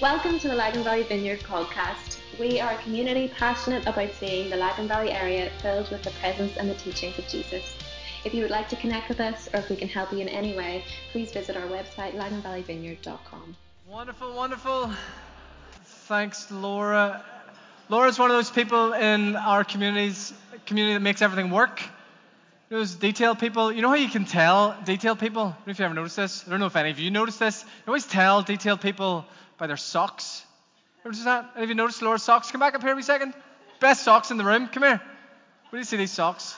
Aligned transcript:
Welcome 0.00 0.38
to 0.38 0.48
the 0.48 0.54
Lagan 0.54 0.82
Valley 0.82 1.02
Vineyard 1.02 1.40
podcast. 1.40 2.20
We 2.38 2.58
are 2.58 2.72
a 2.72 2.78
community 2.78 3.28
passionate 3.28 3.86
about 3.86 4.10
seeing 4.14 4.48
the 4.48 4.56
Lagan 4.56 4.88
Valley 4.88 5.12
area 5.12 5.50
filled 5.60 5.90
with 5.90 6.02
the 6.02 6.10
presence 6.22 6.56
and 6.56 6.70
the 6.70 6.74
teachings 6.74 7.18
of 7.18 7.28
Jesus. 7.28 7.76
If 8.24 8.32
you 8.32 8.40
would 8.40 8.50
like 8.50 8.66
to 8.70 8.76
connect 8.76 9.10
with 9.10 9.20
us 9.20 9.50
or 9.52 9.60
if 9.60 9.68
we 9.68 9.76
can 9.76 9.88
help 9.88 10.10
you 10.10 10.20
in 10.20 10.28
any 10.30 10.56
way, 10.56 10.84
please 11.12 11.30
visit 11.32 11.54
our 11.54 11.66
website, 11.66 12.14
laganvalleyvineyard.com. 12.14 13.54
Wonderful, 13.86 14.34
wonderful. 14.34 14.90
Thanks, 15.84 16.50
Laura. 16.50 17.22
Laura's 17.90 18.18
one 18.18 18.30
of 18.30 18.36
those 18.38 18.50
people 18.50 18.94
in 18.94 19.36
our 19.36 19.64
communities, 19.64 20.32
community 20.64 20.94
that 20.94 21.00
makes 21.00 21.20
everything 21.20 21.50
work. 21.50 21.82
Those 22.70 22.94
detail 22.94 23.34
people, 23.34 23.70
you 23.70 23.82
know 23.82 23.88
how 23.90 23.96
you 23.96 24.08
can 24.08 24.24
tell 24.24 24.78
detail 24.82 25.14
people? 25.14 25.42
I 25.42 25.50
don't 25.50 25.66
know 25.66 25.70
if 25.72 25.78
you 25.78 25.84
ever 25.84 25.94
noticed 25.94 26.16
this. 26.16 26.46
I 26.46 26.50
don't 26.50 26.60
know 26.60 26.66
if 26.66 26.76
any 26.76 26.90
of 26.90 26.98
you 26.98 27.10
noticed 27.10 27.40
this. 27.40 27.64
You 27.64 27.90
always 27.90 28.06
tell 28.06 28.40
detailed 28.42 28.80
people 28.80 29.26
by 29.60 29.66
their 29.66 29.76
socks. 29.76 30.42
Notice 31.04 31.22
that? 31.24 31.50
Of 31.54 31.68
you 31.68 31.74
noticed 31.74 32.00
Laura's 32.02 32.22
socks? 32.22 32.50
Come 32.50 32.60
back 32.60 32.74
up 32.74 32.82
here 32.82 32.98
a 32.98 33.02
second. 33.02 33.34
Best 33.78 34.02
socks 34.02 34.30
in 34.30 34.38
the 34.38 34.44
room. 34.44 34.66
Come 34.68 34.82
here. 34.82 34.98
Where 34.98 35.72
do 35.72 35.78
you 35.78 35.84
see 35.84 35.98
these 35.98 36.10
socks? 36.10 36.56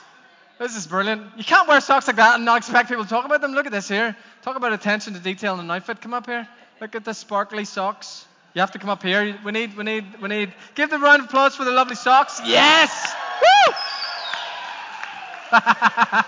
This 0.57 0.77
is 0.77 0.87
brilliant. 0.87 1.37
You 1.37 1.43
can't 1.43 1.67
wear 1.67 1.81
socks 1.81 2.07
like 2.07 2.15
that 2.15 2.35
and 2.35 2.45
not 2.45 2.57
expect 2.57 2.87
people 2.87 3.03
to 3.03 3.09
talk 3.09 3.25
about 3.25 3.41
them. 3.41 3.51
Look 3.51 3.65
at 3.65 3.73
this 3.73 3.89
here. 3.89 4.15
Talk 4.41 4.55
about 4.55 4.71
attention 4.71 5.13
to 5.13 5.19
detail 5.19 5.55
in 5.55 5.59
an 5.59 5.69
outfit. 5.71 5.99
Come 5.99 6.13
up 6.13 6.25
here. 6.27 6.47
Look 6.79 6.95
at 6.95 7.03
the 7.03 7.13
sparkly 7.13 7.65
socks. 7.65 8.25
You 8.53 8.61
have 8.61 8.71
to 8.71 8.79
come 8.79 8.89
up 8.89 9.03
here. 9.03 9.37
We 9.43 9.51
need, 9.51 9.75
we 9.75 9.83
need, 9.83 10.05
we 10.21 10.29
need. 10.29 10.53
Give 10.73 10.89
the 10.89 10.97
round 10.97 11.23
of 11.23 11.27
applause 11.27 11.55
for 11.57 11.65
the 11.65 11.71
lovely 11.71 11.95
socks. 11.95 12.39
Yes! 12.45 13.13
Woo! 13.41 13.73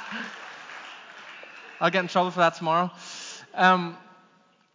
I'll 1.79 1.89
get 1.89 2.01
in 2.01 2.07
trouble 2.09 2.31
for 2.31 2.39
that 2.39 2.55
tomorrow. 2.55 2.91
Um, 3.53 3.98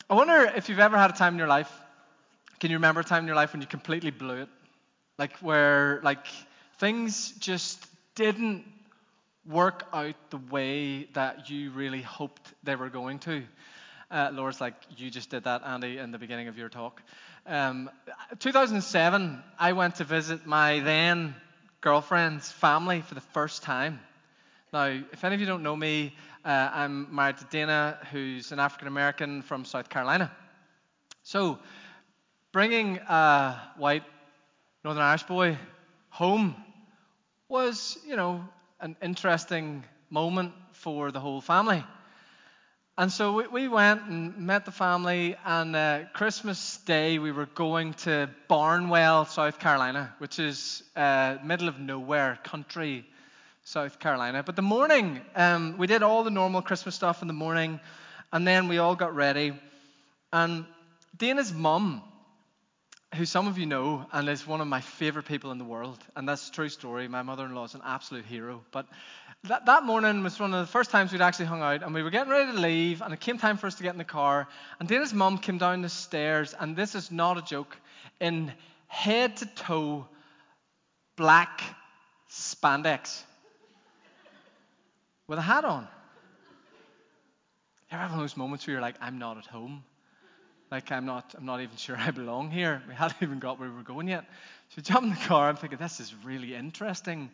I 0.09 0.15
wonder 0.15 0.51
if 0.57 0.69
you've 0.71 0.79
ever 0.79 0.97
had 0.97 1.11
a 1.11 1.15
time 1.15 1.35
in 1.35 1.39
your 1.39 1.49
life. 1.49 1.71
Can 2.61 2.71
you 2.71 2.77
remember 2.77 3.01
a 3.01 3.05
time 3.05 3.23
in 3.23 3.27
your 3.27 3.37
life 3.37 3.55
when 3.55 3.63
you 3.63 3.67
completely 3.67 4.11
blew 4.11 4.43
it? 4.43 4.49
Like 5.19 5.37
where 5.39 6.01
like 6.03 6.27
things 6.79 7.33
just 7.39 7.87
didn't 8.15 8.65
work 9.47 9.87
out 9.95 10.15
the 10.29 10.37
way 10.37 11.05
that 11.15 11.49
you 11.49 11.71
really 11.71 12.03
hoped 12.03 12.53
they 12.63 12.77
were 12.77 12.91
going 12.91 13.19
to. 13.21 13.43
Uh, 14.11 14.31
Laura's 14.35 14.61
like, 14.61 14.75
you 14.97 15.11
just 15.11 15.31
did 15.31 15.45
that, 15.45 15.63
Andy, 15.65 15.97
in 15.97 16.11
the 16.11 16.19
beginning 16.19 16.49
of 16.49 16.59
your 16.59 16.69
talk. 16.69 17.03
Um, 17.47 17.89
2007, 18.41 19.43
I 19.59 19.73
went 19.73 19.95
to 19.97 20.05
visit 20.05 20.47
my 20.47 20.81
then 20.81 21.35
girlfriend's 21.81 22.53
family 22.53 23.01
for 23.01 23.15
the 23.15 23.21
first 23.21 23.63
time. 23.63 24.01
Now, 24.71 24.85
if 24.85 25.25
any 25.25 25.35
of 25.35 25.41
you 25.41 25.47
don't 25.47 25.63
know 25.63 25.77
me, 25.77 26.15
uh, 26.45 26.71
I'm 26.73 27.15
married 27.15 27.39
to 27.39 27.45
Dana, 27.45 27.99
who's 28.13 28.53
an 28.53 28.59
African 28.59 28.89
American 28.89 29.41
from 29.41 29.65
South 29.65 29.89
Carolina. 29.89 30.31
So, 31.23 31.59
bringing 32.53 32.99
a 32.99 33.61
white 33.77 34.03
Northern 34.83 35.03
Irish 35.03 35.23
boy 35.23 35.57
home 36.09 36.57
was, 37.49 37.97
you 38.07 38.17
know, 38.17 38.45
an 38.81 38.97
interesting 39.03 39.85
moment 40.09 40.53
for 40.73 41.13
the 41.13 41.21
whole 41.21 41.41
family. 41.41 41.85
And 42.99 43.13
so 43.13 43.35
we, 43.35 43.47
we 43.47 43.69
went 43.69 44.03
and 44.03 44.37
met 44.37 44.65
the 44.65 44.73
family, 44.73 45.37
and 45.45 45.77
uh, 45.77 46.01
Christmas 46.13 46.79
Day 46.79 47.19
we 47.19 47.31
were 47.31 47.47
going 47.47 47.95
to 47.95 48.29
Barnwell, 48.49 49.27
South 49.27 49.59
Carolina, 49.59 50.13
which 50.19 50.39
is 50.39 50.83
uh, 50.97 51.39
middle 51.45 51.69
of 51.69 51.79
nowhere 51.79 52.39
country 52.43 53.07
South 53.63 54.01
Carolina. 54.01 54.43
But 54.43 54.57
the 54.57 54.63
morning, 54.63 55.21
um, 55.37 55.77
we 55.79 55.87
did 55.87 56.03
all 56.03 56.25
the 56.25 56.31
normal 56.31 56.63
Christmas 56.63 56.95
stuff 56.97 57.23
in 57.23 57.29
the 57.29 57.35
morning, 57.35 57.79
and 58.33 58.47
then 58.47 58.67
we 58.67 58.79
all 58.79 58.97
got 58.97 59.15
ready. 59.15 59.53
And 60.33 60.67
Dana's 61.17 61.53
mum, 61.53 62.03
who 63.15 63.25
some 63.25 63.49
of 63.49 63.59
you 63.59 63.67
know 63.67 64.07
and 64.13 64.29
is 64.29 64.47
one 64.47 64.61
of 64.61 64.69
my 64.69 64.81
favorite 64.81 65.27
people 65.27 65.51
in 65.51 65.59
the 65.59 65.65
world, 65.65 65.99
and 66.15 66.29
that's 66.29 66.49
a 66.49 66.53
true 66.53 66.69
story. 66.69 67.09
My 67.09 67.23
mother 67.23 67.45
in 67.45 67.55
law 67.55 67.65
is 67.65 67.75
an 67.75 67.83
absolute 67.85 68.25
hero. 68.25 68.63
But 68.71 68.87
that, 69.45 69.67
that 69.67 69.85
morning 69.85 70.23
was 70.23 70.39
one 70.39 70.55
of 70.55 70.65
the 70.65 70.71
first 70.71 70.91
times 70.91 71.11
we'd 71.11 71.21
actually 71.21 71.47
hung 71.47 71.63
out, 71.63 71.83
and 71.83 71.93
we 71.93 72.03
were 72.03 72.11
getting 72.11 72.31
ready 72.31 72.53
to 72.53 72.59
leave, 72.59 73.03
and 73.03 73.13
it 73.13 73.21
came 73.21 73.39
time 73.39 73.57
for 73.57 73.67
us 73.67 73.75
to 73.77 73.83
get 73.83 73.93
in 73.93 73.99
the 73.99 74.05
car. 74.05 74.47
And 74.79 74.89
Dana's 74.89 75.13
mum 75.13 75.39
came 75.39 75.59
down 75.59 75.83
the 75.83 75.89
stairs, 75.89 76.55
and 76.59 76.77
this 76.77 76.95
is 76.95 77.11
not 77.11 77.39
a 77.39 77.43
joke, 77.43 77.77
in 78.21 78.53
head 78.87 79.39
to 79.39 79.47
toe 79.47 80.07
black 81.17 81.63
spandex 82.31 83.23
with 85.27 85.39
a 85.39 85.43
hat 85.43 85.65
on. 85.65 85.89
You 87.91 87.97
ever 87.97 88.07
have 88.07 88.19
those 88.19 88.37
moments 88.37 88.67
where 88.67 88.75
you're 88.75 88.81
like, 88.81 88.97
I'm 89.01 89.19
not 89.19 89.37
at 89.37 89.47
home? 89.47 89.83
Like 90.71 90.93
I'm 90.93 91.05
not, 91.05 91.35
I'm 91.37 91.45
not 91.45 91.61
even 91.61 91.77
sure 91.77 91.97
I 91.99 92.11
belong 92.11 92.51
here. 92.51 92.83
We 92.89 92.95
hadn't 92.95 93.23
even 93.23 93.39
got 93.39 93.59
where 93.59 93.69
we 93.69 93.75
were 93.75 93.83
going 93.83 94.09
yet. 94.09 94.25
So 94.71 94.75
we 94.77 94.83
jump 94.83 95.05
in 95.05 95.11
the 95.11 95.17
car. 95.17 95.49
I'm 95.49 95.57
thinking, 95.57 95.79
this 95.79 96.01
is 96.01 96.15
really 96.25 96.55
interesting 96.55 97.31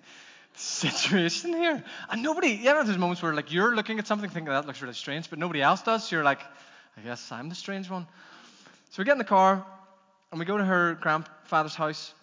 situation 0.54 1.52
here. 1.52 1.84
And 2.10 2.22
nobody, 2.22 2.48
you 2.48 2.68
have 2.68 2.86
those 2.86 2.96
moments 2.96 3.22
where 3.22 3.34
like 3.34 3.52
you're 3.52 3.74
looking 3.76 3.98
at 3.98 4.06
something 4.06 4.30
thinking 4.30 4.50
that 4.50 4.66
looks 4.66 4.80
really 4.80 4.94
strange, 4.94 5.28
but 5.28 5.38
nobody 5.38 5.60
else 5.60 5.82
does. 5.82 6.08
So 6.08 6.16
you're 6.16 6.24
like, 6.24 6.40
I 6.96 7.02
guess 7.02 7.30
I'm 7.30 7.48
the 7.48 7.54
strange 7.54 7.90
one. 7.90 8.06
So 8.90 9.02
we 9.02 9.04
get 9.04 9.12
in 9.12 9.18
the 9.18 9.24
car 9.24 9.64
and 10.30 10.38
we 10.38 10.46
go 10.46 10.56
to 10.56 10.64
her 10.64 10.94
grandfather's 10.94 11.74
house, 11.74 12.14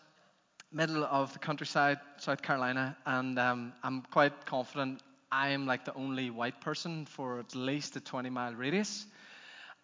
middle 0.71 1.03
of 1.03 1.31
the 1.33 1.39
countryside, 1.39 1.99
South 2.17 2.41
Carolina, 2.41 2.97
and 3.05 3.37
um, 3.37 3.73
I'm 3.83 4.01
quite 4.01 4.47
confident 4.47 5.01
I 5.31 5.49
am 5.49 5.65
like 5.65 5.83
the 5.83 5.95
only 5.95 6.29
white 6.29 6.61
person 6.61 7.07
for 7.07 7.39
at 7.39 7.55
least 7.55 7.95
a 7.95 7.99
20 7.99 8.29
mile 8.29 8.53
radius. 8.53 9.07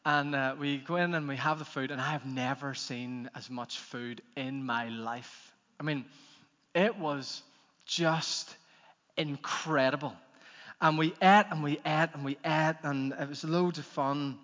And 0.05 0.33
uh, 0.33 0.55
we 0.57 0.77
go 0.77 0.95
in 0.95 1.13
and 1.13 1.27
we 1.27 1.35
have 1.35 1.59
the 1.59 1.65
food, 1.65 1.91
and 1.91 1.99
I 1.99 2.11
have 2.11 2.25
never 2.25 2.73
seen 2.73 3.29
as 3.35 3.49
much 3.49 3.77
food 3.77 4.21
in 4.37 4.65
my 4.65 4.89
life. 4.89 5.51
I 5.79 5.83
mean, 5.83 6.05
it 6.73 6.97
was 6.97 7.41
just 7.85 8.55
incredible. 9.17 10.15
And 10.81 10.97
we 10.97 11.13
ate 11.21 11.45
and 11.51 11.61
we 11.61 11.73
ate 11.85 12.09
and 12.13 12.23
we 12.23 12.37
ate, 12.45 12.77
and 12.83 13.13
it 13.13 13.27
was 13.27 13.43
loads 13.43 13.79
of 13.79 13.85
fun. 13.85 14.37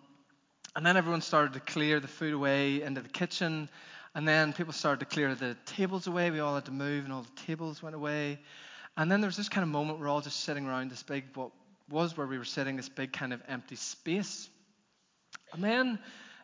And 0.76 0.86
then 0.86 0.98
everyone 0.98 1.22
started 1.22 1.54
to 1.54 1.62
clear 1.62 2.02
the 2.02 2.08
food 2.08 2.34
away 2.34 2.82
into 2.82 3.02
the 3.02 3.10
kitchen. 3.10 3.70
And 4.14 4.28
then 4.28 4.52
people 4.52 4.74
started 4.74 5.00
to 5.00 5.06
clear 5.06 5.34
the 5.36 5.56
tables 5.66 6.08
away. 6.08 6.32
We 6.32 6.40
all 6.42 6.56
had 6.56 6.66
to 6.66 6.72
move, 6.72 7.06
and 7.06 7.14
all 7.14 7.22
the 7.22 7.42
tables 7.46 7.82
went 7.82 7.96
away. 7.96 8.40
And 8.98 9.10
then 9.10 9.22
there 9.22 9.28
was 9.28 9.38
this 9.38 9.50
kind 9.50 9.64
of 9.64 9.70
moment 9.70 10.00
where 10.00 10.08
we're 10.08 10.14
all 10.14 10.22
just 10.22 10.42
sitting 10.42 10.66
around 10.66 10.92
this 10.92 11.04
big, 11.04 11.26
what 11.34 11.52
was 11.90 12.18
where 12.18 12.28
we 12.28 12.38
were 12.38 12.46
sitting, 12.46 12.76
this 12.76 12.90
big 12.90 13.14
kind 13.14 13.32
of 13.34 13.42
empty 13.48 13.76
space. 13.76 14.50
And 15.56 15.64
then, 15.64 16.00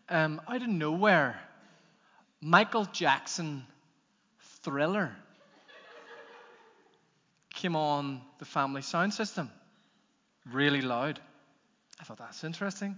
um, 0.08 0.42
out 0.48 0.62
of 0.62 0.70
nowhere, 0.70 1.38
Michael 2.40 2.86
Jackson 2.86 3.66
Thriller 4.64 5.14
came 7.54 7.76
on 7.76 8.22
the 8.40 8.46
family 8.46 8.82
sound 8.82 9.14
system 9.14 9.52
really 10.50 10.82
loud. 10.82 11.20
I 12.00 12.06
thought 12.06 12.20
that's 12.20 12.46
interesting. 12.46 12.96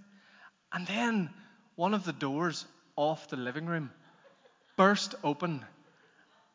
And 0.72 0.86
then 0.86 1.32
one 1.78 1.96
of 1.96 2.06
the 2.06 2.14
doors 2.14 2.64
off 2.96 3.28
the 3.30 3.36
living 3.36 3.66
room 3.66 3.90
burst 4.78 5.16
open, 5.24 5.66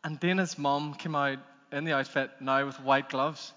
and 0.05 0.21
Dana's 0.21 0.57
mom 0.57 0.95
came 0.95 1.17
out 1.17 1.39
in 1.73 1.83
the 1.83 1.95
outfit 1.95 2.31
now 2.41 2.65
with 2.65 2.81
white 2.81 3.09
gloves 3.09 3.53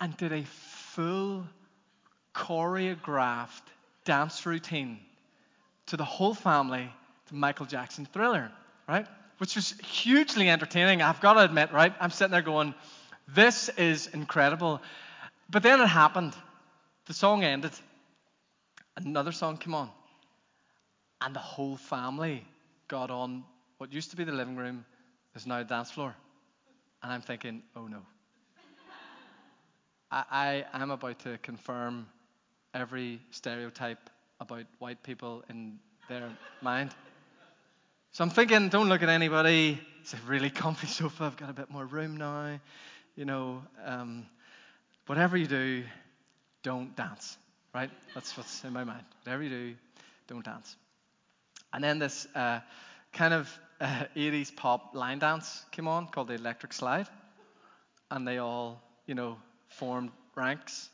and 0.00 0.16
did 0.16 0.32
a 0.32 0.42
full 0.42 1.46
choreographed 2.34 3.62
dance 4.04 4.44
routine 4.46 4.98
to 5.86 5.96
the 5.96 6.04
whole 6.04 6.34
family 6.34 6.88
to 7.26 7.34
Michael 7.34 7.66
Jackson 7.66 8.06
Thriller, 8.06 8.50
right? 8.88 9.06
Which 9.38 9.56
was 9.56 9.72
hugely 9.80 10.48
entertaining, 10.48 11.02
I've 11.02 11.20
got 11.20 11.34
to 11.34 11.40
admit, 11.40 11.72
right? 11.72 11.92
I'm 12.00 12.10
sitting 12.10 12.32
there 12.32 12.42
going, 12.42 12.74
this 13.28 13.68
is 13.70 14.08
incredible. 14.08 14.80
But 15.50 15.62
then 15.62 15.80
it 15.80 15.86
happened. 15.86 16.34
The 17.06 17.14
song 17.14 17.44
ended. 17.44 17.72
Another 18.96 19.32
song 19.32 19.56
came 19.56 19.74
on. 19.74 19.90
And 21.20 21.34
the 21.34 21.40
whole 21.40 21.76
family 21.76 22.44
got 22.88 23.10
on 23.10 23.44
what 23.78 23.92
used 23.92 24.10
to 24.10 24.16
be 24.16 24.24
the 24.24 24.32
living 24.32 24.56
room 24.56 24.84
is 25.34 25.46
now 25.46 25.60
a 25.60 25.64
dance 25.64 25.90
floor. 25.90 26.14
And 27.02 27.12
I'm 27.12 27.22
thinking, 27.22 27.62
oh 27.74 27.86
no. 27.86 28.02
I, 30.10 30.64
I 30.72 30.82
am 30.82 30.90
about 30.90 31.18
to 31.20 31.38
confirm 31.38 32.06
every 32.74 33.20
stereotype 33.30 34.10
about 34.40 34.64
white 34.78 35.02
people 35.02 35.44
in 35.48 35.78
their 36.08 36.30
mind. 36.60 36.90
So 38.12 38.24
I'm 38.24 38.30
thinking, 38.30 38.68
don't 38.68 38.88
look 38.88 39.02
at 39.02 39.08
anybody. 39.08 39.80
It's 40.00 40.14
a 40.14 40.18
really 40.26 40.50
comfy 40.64 40.86
sofa. 40.86 41.24
I've 41.24 41.36
got 41.36 41.50
a 41.50 41.54
bit 41.54 41.70
more 41.70 41.84
room 41.84 42.16
now. 42.16 42.58
You 43.16 43.24
know, 43.24 43.62
um, 43.84 44.26
whatever 45.06 45.36
you 45.36 45.46
do, 45.46 45.84
don't 46.62 46.94
dance. 46.96 47.36
Right? 47.74 47.90
That's 48.14 48.36
what's 48.36 48.64
in 48.64 48.72
my 48.72 48.84
mind. 48.84 49.04
Whatever 49.24 49.42
you 49.42 49.48
do, 49.48 49.74
don't 50.26 50.44
dance. 50.44 50.76
And 51.72 51.82
then 51.82 51.98
this 51.98 52.26
uh, 52.34 52.60
kind 53.12 53.32
of 53.32 53.48
uh, 53.80 54.04
80s 54.14 54.54
pop 54.54 54.94
line 54.94 55.18
dance 55.18 55.64
came 55.70 55.88
on 55.88 56.06
called 56.08 56.28
the 56.28 56.34
Electric 56.34 56.72
Slide. 56.72 57.08
And 58.10 58.28
they 58.28 58.38
all, 58.38 58.82
you 59.06 59.14
know, 59.14 59.38
formed 59.68 60.10
ranks 60.34 60.90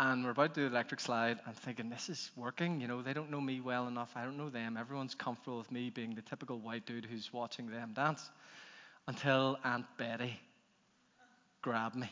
and 0.00 0.24
we're 0.24 0.30
about 0.30 0.54
to 0.54 0.60
do 0.62 0.68
the 0.68 0.74
electric 0.74 0.98
slide. 0.98 1.38
I'm 1.46 1.52
thinking, 1.52 1.90
this 1.90 2.08
is 2.08 2.30
working. 2.34 2.80
You 2.80 2.88
know, 2.88 3.02
they 3.02 3.12
don't 3.12 3.30
know 3.30 3.40
me 3.40 3.60
well 3.60 3.86
enough. 3.86 4.10
I 4.16 4.24
don't 4.24 4.38
know 4.38 4.48
them. 4.48 4.78
Everyone's 4.78 5.14
comfortable 5.14 5.58
with 5.58 5.70
me 5.70 5.90
being 5.90 6.14
the 6.14 6.22
typical 6.22 6.58
white 6.58 6.86
dude 6.86 7.04
who's 7.04 7.30
watching 7.34 7.70
them 7.70 7.92
dance. 7.94 8.30
Until 9.06 9.58
Aunt 9.62 9.84
Betty 9.98 10.40
grabbed 11.60 11.96
me 11.96 12.10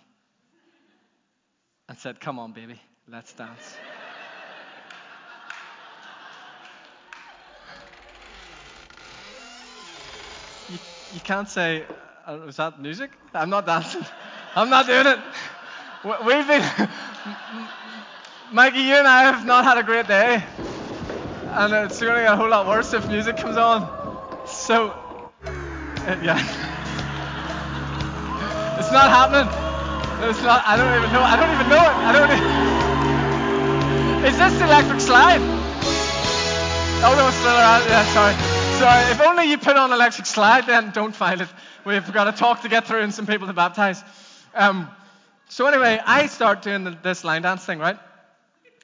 and 1.89 1.97
said, 1.97 2.21
Come 2.21 2.39
on, 2.39 2.53
baby, 2.53 2.79
let's 3.11 3.33
dance. 3.33 3.79
you, 10.69 10.79
you 11.15 11.21
can't 11.21 11.49
say, 11.49 11.87
uh, 12.27 12.39
was 12.45 12.57
that 12.57 12.83
music? 12.83 13.13
I'm 13.33 13.49
not 13.49 13.65
dancing. 13.65 14.05
I'm 14.55 14.69
not 14.69 14.87
doing 14.87 15.07
it. 15.07 15.19
We've 16.05 16.47
been, 16.47 16.89
Mikey, 18.53 18.81
you 18.81 18.95
and 18.95 19.07
I 19.07 19.25
have 19.25 19.45
not 19.45 19.65
had 19.65 19.79
a 19.79 19.83
great 19.83 20.07
day. 20.07 20.43
And 21.51 21.73
it's 21.73 22.01
going 22.01 22.15
to 22.15 22.23
get 22.23 22.33
a 22.33 22.37
whole 22.37 22.49
lot 22.49 22.67
worse 22.67 22.95
if 22.95 23.09
music 23.09 23.37
comes 23.37 23.57
on. 23.57 23.89
So, 24.47 24.91
uh, 25.45 26.17
yeah. 26.23 26.39
It's 28.79 28.93
not 28.93 29.11
happening. 29.11 29.49
It's 30.31 30.43
not, 30.43 30.67
I 30.67 30.77
don't 30.77 30.97
even 30.97 31.13
know. 31.13 31.21
I 31.21 31.37
don't 31.37 31.53
even 31.53 31.69
know 31.69 31.83
it. 31.83 31.95
I 31.95 32.13
don't 32.13 32.31
Is 34.27 34.39
this 34.39 34.59
the 34.59 34.65
electric 34.65 35.01
slide? 35.01 35.41
Oh, 37.05 37.15
no, 37.17 37.29
it's 37.29 37.37
still 37.37 37.55
around. 37.55 37.85
Yeah, 37.89 38.05
sorry. 38.15 38.35
Sorry. 38.79 39.13
If 39.13 39.21
only 39.21 39.51
you 39.51 39.59
put 39.59 39.77
on 39.77 39.93
electric 39.93 40.27
slide, 40.27 40.67
then 40.67 40.91
don't 40.91 41.15
find 41.15 41.41
it. 41.41 41.49
We've 41.85 42.13
got 42.13 42.29
a 42.29 42.33
talk 42.33 42.63
to 42.63 42.69
get 42.69 42.87
through 42.87 43.01
and 43.01 43.13
some 43.13 43.27
people 43.27 43.47
to 43.47 43.53
baptize. 43.53 44.03
Um, 44.55 44.89
so 45.49 45.67
anyway, 45.67 46.01
I 46.05 46.27
start 46.27 46.63
doing 46.63 46.97
this 47.03 47.25
line 47.25 47.43
dance 47.43 47.65
thing, 47.65 47.79
right? 47.79 47.99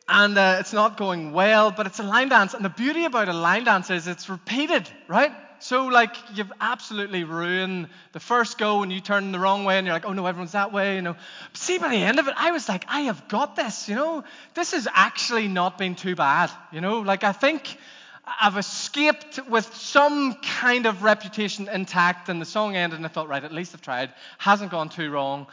And 0.08 0.36
uh, 0.36 0.56
it's 0.60 0.72
not 0.72 0.96
going 0.96 1.32
well, 1.32 1.70
but 1.70 1.86
it's 1.86 1.98
a 1.98 2.02
line 2.02 2.28
dance. 2.28 2.54
And 2.54 2.64
the 2.64 2.70
beauty 2.70 3.04
about 3.04 3.28
a 3.28 3.32
line 3.32 3.64
dance 3.64 3.90
is 3.90 4.06
it's 4.06 4.28
repeated, 4.28 4.88
right? 5.08 5.32
So, 5.60 5.86
like, 5.86 6.14
you've 6.34 6.52
absolutely 6.60 7.24
ruined 7.24 7.88
the 8.12 8.20
first 8.20 8.58
go 8.58 8.82
and 8.82 8.92
you 8.92 9.00
turn 9.00 9.32
the 9.32 9.38
wrong 9.38 9.64
way 9.64 9.78
and 9.78 9.86
you're 9.86 9.94
like, 9.94 10.04
oh 10.04 10.12
no, 10.12 10.26
everyone's 10.26 10.52
that 10.52 10.72
way, 10.72 10.96
you 10.96 11.02
know. 11.02 11.16
But 11.52 11.56
see, 11.56 11.78
by 11.78 11.88
the 11.88 11.96
end 11.96 12.18
of 12.18 12.28
it, 12.28 12.34
I 12.36 12.50
was 12.50 12.68
like, 12.68 12.84
I 12.88 13.02
have 13.02 13.28
got 13.28 13.56
this, 13.56 13.88
you 13.88 13.94
know. 13.94 14.24
This 14.52 14.72
has 14.72 14.86
actually 14.92 15.48
not 15.48 15.78
been 15.78 15.94
too 15.94 16.16
bad, 16.16 16.50
you 16.70 16.82
know. 16.82 17.00
Like, 17.00 17.24
I 17.24 17.32
think 17.32 17.78
I've 18.26 18.56
escaped 18.56 19.40
with 19.48 19.74
some 19.74 20.34
kind 20.34 20.86
of 20.86 21.02
reputation 21.02 21.68
intact. 21.68 22.28
And 22.28 22.40
the 22.40 22.46
song 22.46 22.76
ended 22.76 22.98
and 22.98 23.06
I 23.06 23.08
thought, 23.08 23.28
right, 23.28 23.42
at 23.42 23.52
least 23.52 23.74
I've 23.74 23.82
tried. 23.82 24.12
Hasn't 24.38 24.70
gone 24.70 24.88
too 24.88 25.10
wrong. 25.10 25.46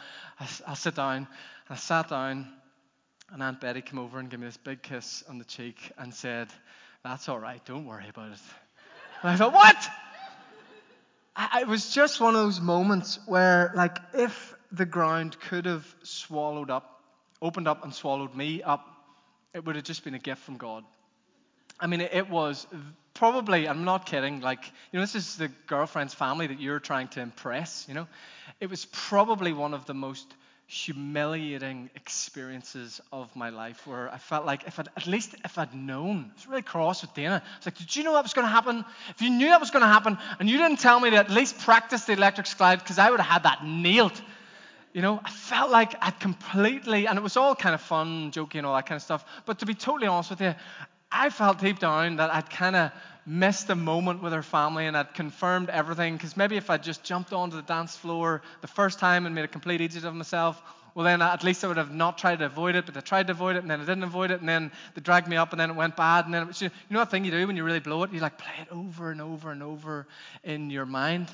I'll 0.66 0.76
sit 0.76 0.94
down. 0.94 1.16
And 1.16 1.26
I 1.70 1.76
sat 1.76 2.08
down 2.08 2.48
and 3.32 3.42
Aunt 3.42 3.60
Betty 3.60 3.80
came 3.80 3.98
over 3.98 4.18
and 4.18 4.28
gave 4.28 4.40
me 4.40 4.46
this 4.46 4.58
big 4.58 4.82
kiss 4.82 5.24
on 5.28 5.38
the 5.38 5.44
cheek 5.44 5.92
and 5.96 6.12
said, 6.12 6.48
That's 7.02 7.28
all 7.28 7.38
right, 7.38 7.64
don't 7.64 7.86
worry 7.86 8.08
about 8.08 8.32
it. 8.32 8.38
And 9.22 9.30
I 9.30 9.36
thought, 9.36 9.52
What? 9.52 9.88
I, 11.34 11.62
it 11.62 11.68
was 11.68 11.94
just 11.94 12.20
one 12.20 12.34
of 12.34 12.42
those 12.42 12.60
moments 12.60 13.18
where, 13.24 13.72
like, 13.74 13.98
if 14.12 14.54
the 14.70 14.84
ground 14.84 15.40
could 15.40 15.64
have 15.64 15.86
swallowed 16.02 16.70
up, 16.70 17.02
opened 17.40 17.66
up 17.66 17.84
and 17.84 17.94
swallowed 17.94 18.34
me 18.34 18.62
up, 18.62 18.86
it 19.54 19.64
would 19.64 19.76
have 19.76 19.84
just 19.84 20.04
been 20.04 20.14
a 20.14 20.18
gift 20.18 20.42
from 20.42 20.58
God. 20.58 20.84
I 21.80 21.86
mean, 21.86 22.02
it 22.02 22.28
was 22.28 22.66
probably, 23.22 23.68
I'm 23.68 23.84
not 23.84 24.04
kidding, 24.04 24.40
like, 24.40 24.64
you 24.90 24.98
know, 24.98 25.00
this 25.00 25.14
is 25.14 25.36
the 25.36 25.46
girlfriend's 25.68 26.12
family 26.12 26.48
that 26.48 26.60
you're 26.60 26.80
trying 26.80 27.06
to 27.10 27.20
impress, 27.20 27.86
you 27.86 27.94
know. 27.94 28.08
It 28.58 28.68
was 28.68 28.84
probably 28.86 29.52
one 29.52 29.74
of 29.74 29.86
the 29.86 29.94
most 29.94 30.26
humiliating 30.66 31.88
experiences 31.94 33.00
of 33.12 33.30
my 33.36 33.50
life 33.50 33.86
where 33.86 34.12
I 34.12 34.18
felt 34.18 34.44
like 34.44 34.66
if 34.66 34.80
I'd, 34.80 34.88
at 34.96 35.06
least 35.06 35.36
if 35.44 35.56
I'd 35.56 35.72
known, 35.72 36.32
I 36.32 36.34
was 36.34 36.48
really 36.48 36.62
cross 36.62 37.02
with 37.02 37.14
Dana. 37.14 37.40
I 37.44 37.58
was 37.58 37.66
like, 37.66 37.78
did 37.78 37.94
you 37.94 38.02
know 38.02 38.14
that 38.14 38.24
was 38.24 38.32
going 38.32 38.44
to 38.48 38.52
happen? 38.52 38.84
If 39.10 39.22
you 39.22 39.30
knew 39.30 39.50
that 39.50 39.60
was 39.60 39.70
going 39.70 39.82
to 39.82 39.86
happen 39.86 40.18
and 40.40 40.50
you 40.50 40.58
didn't 40.58 40.80
tell 40.80 40.98
me 40.98 41.10
to 41.10 41.16
at 41.16 41.30
least 41.30 41.60
practice 41.60 42.06
the 42.06 42.14
electric 42.14 42.48
slide 42.48 42.80
because 42.80 42.98
I 42.98 43.08
would 43.08 43.20
have 43.20 43.32
had 43.34 43.42
that 43.44 43.64
nailed. 43.64 44.20
You 44.92 45.00
know, 45.00 45.20
I 45.24 45.30
felt 45.30 45.70
like 45.70 45.94
I'd 46.00 46.18
completely, 46.18 47.06
and 47.06 47.16
it 47.16 47.22
was 47.22 47.36
all 47.36 47.54
kind 47.54 47.76
of 47.76 47.82
fun, 47.82 48.32
joking, 48.32 48.64
all 48.64 48.74
that 48.74 48.86
kind 48.86 48.96
of 48.96 49.02
stuff. 49.02 49.24
But 49.46 49.60
to 49.60 49.66
be 49.66 49.74
totally 49.74 50.08
honest 50.08 50.30
with 50.30 50.40
you, 50.40 50.56
I 51.14 51.28
felt 51.28 51.58
deep 51.58 51.78
down 51.78 52.16
that 52.16 52.32
I'd 52.32 52.48
kind 52.48 52.74
of 52.74 52.90
missed 53.24 53.70
a 53.70 53.74
moment 53.74 54.22
with 54.22 54.32
her 54.32 54.42
family 54.42 54.86
and 54.86 54.96
I'd 54.96 55.14
confirmed 55.14 55.70
everything. 55.70 56.16
Because 56.16 56.36
maybe 56.36 56.56
if 56.56 56.70
I'd 56.70 56.82
just 56.82 57.04
jumped 57.04 57.32
onto 57.32 57.56
the 57.56 57.62
dance 57.62 57.96
floor 57.96 58.42
the 58.60 58.66
first 58.66 58.98
time 58.98 59.26
and 59.26 59.34
made 59.34 59.44
a 59.44 59.48
complete 59.48 59.80
idiot 59.80 60.04
of 60.04 60.14
myself, 60.14 60.60
well, 60.94 61.04
then 61.04 61.22
at 61.22 61.42
least 61.42 61.64
I 61.64 61.68
would 61.68 61.78
have 61.78 61.92
not 61.92 62.18
tried 62.18 62.40
to 62.40 62.46
avoid 62.46 62.74
it, 62.74 62.84
but 62.84 62.96
I 62.96 63.00
tried 63.00 63.28
to 63.28 63.32
avoid 63.32 63.56
it 63.56 63.60
and 63.60 63.70
then 63.70 63.80
I 63.80 63.84
didn't 63.84 64.02
avoid 64.02 64.30
it 64.30 64.40
and 64.40 64.48
then 64.48 64.70
they 64.94 65.00
dragged 65.00 65.26
me 65.26 65.36
up 65.36 65.52
and 65.52 65.60
then 65.60 65.70
it 65.70 65.76
went 65.76 65.96
bad. 65.96 66.26
And 66.26 66.34
then, 66.34 66.46
was, 66.46 66.60
you 66.60 66.70
know 66.90 66.98
what 66.98 67.10
thing 67.10 67.24
you 67.24 67.30
do 67.30 67.46
when 67.46 67.56
you 67.56 67.64
really 67.64 67.80
blow 67.80 68.02
it? 68.02 68.12
You 68.12 68.20
like 68.20 68.36
play 68.36 68.52
it 68.60 68.68
over 68.70 69.10
and 69.10 69.20
over 69.20 69.50
and 69.50 69.62
over 69.62 70.06
in 70.44 70.68
your 70.68 70.84
mind. 70.84 71.28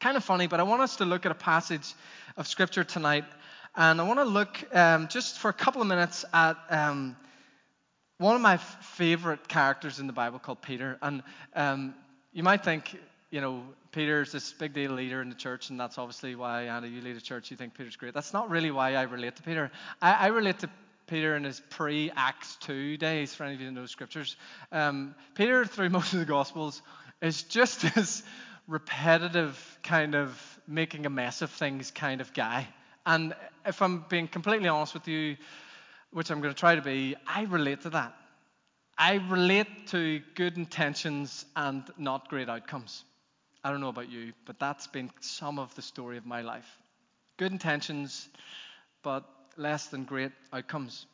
Kind 0.00 0.16
of 0.16 0.24
funny, 0.24 0.46
but 0.46 0.60
I 0.60 0.62
want 0.62 0.80
us 0.80 0.96
to 0.96 1.04
look 1.04 1.26
at 1.26 1.32
a 1.32 1.34
passage 1.34 1.92
of 2.38 2.46
scripture 2.46 2.84
tonight. 2.84 3.24
And 3.76 4.00
I 4.00 4.04
want 4.04 4.18
to 4.18 4.24
look 4.24 4.64
um, 4.74 5.08
just 5.08 5.38
for 5.38 5.50
a 5.50 5.52
couple 5.52 5.82
of 5.82 5.88
minutes 5.88 6.24
at. 6.32 6.56
Um, 6.70 7.16
one 8.20 8.36
of 8.36 8.42
my 8.42 8.58
favorite 8.58 9.48
characters 9.48 9.98
in 9.98 10.06
the 10.06 10.12
Bible 10.12 10.38
called 10.38 10.60
Peter. 10.60 10.98
And 11.00 11.22
um, 11.54 11.94
you 12.34 12.42
might 12.42 12.62
think, 12.62 12.94
you 13.30 13.40
know, 13.40 13.62
Peter's 13.92 14.30
this 14.30 14.52
big 14.52 14.74
deal 14.74 14.92
leader 14.92 15.22
in 15.22 15.30
the 15.30 15.34
church, 15.34 15.70
and 15.70 15.80
that's 15.80 15.96
obviously 15.96 16.34
why, 16.34 16.64
Anna, 16.64 16.86
you 16.86 17.00
lead 17.00 17.16
a 17.16 17.20
church, 17.20 17.50
you 17.50 17.56
think 17.56 17.72
Peter's 17.72 17.96
great. 17.96 18.12
That's 18.12 18.34
not 18.34 18.50
really 18.50 18.70
why 18.70 18.94
I 18.94 19.02
relate 19.02 19.36
to 19.36 19.42
Peter. 19.42 19.70
I, 20.02 20.12
I 20.12 20.26
relate 20.26 20.58
to 20.58 20.70
Peter 21.06 21.34
in 21.34 21.44
his 21.44 21.62
pre 21.70 22.10
Acts 22.14 22.56
2 22.56 22.98
days, 22.98 23.34
for 23.34 23.44
any 23.44 23.54
of 23.54 23.60
you 23.62 23.68
who 23.68 23.72
know 23.72 23.86
scriptures. 23.86 24.36
Um, 24.70 25.14
Peter, 25.34 25.64
through 25.64 25.88
most 25.88 26.12
of 26.12 26.18
the 26.18 26.26
Gospels, 26.26 26.82
is 27.22 27.44
just 27.44 27.80
this 27.94 28.22
repetitive 28.68 29.78
kind 29.82 30.14
of 30.14 30.60
making 30.68 31.06
a 31.06 31.10
mess 31.10 31.40
of 31.40 31.50
things 31.50 31.90
kind 31.90 32.20
of 32.20 32.34
guy. 32.34 32.68
And 33.06 33.32
if 33.64 33.80
I'm 33.80 34.04
being 34.10 34.28
completely 34.28 34.68
honest 34.68 34.92
with 34.92 35.08
you, 35.08 35.38
which 36.12 36.30
I'm 36.30 36.40
going 36.40 36.54
to 36.54 36.58
try 36.58 36.74
to 36.74 36.82
be, 36.82 37.16
I 37.26 37.42
relate 37.42 37.82
to 37.82 37.90
that. 37.90 38.14
I 38.98 39.14
relate 39.28 39.86
to 39.88 40.20
good 40.34 40.56
intentions 40.56 41.46
and 41.56 41.84
not 41.96 42.28
great 42.28 42.48
outcomes. 42.48 43.04
I 43.62 43.70
don't 43.70 43.80
know 43.80 43.88
about 43.88 44.10
you, 44.10 44.32
but 44.44 44.58
that's 44.58 44.86
been 44.86 45.10
some 45.20 45.58
of 45.58 45.74
the 45.74 45.82
story 45.82 46.16
of 46.16 46.26
my 46.26 46.42
life. 46.42 46.68
Good 47.36 47.52
intentions, 47.52 48.28
but 49.02 49.24
less 49.56 49.86
than 49.86 50.04
great 50.04 50.32
outcomes. 50.52 51.06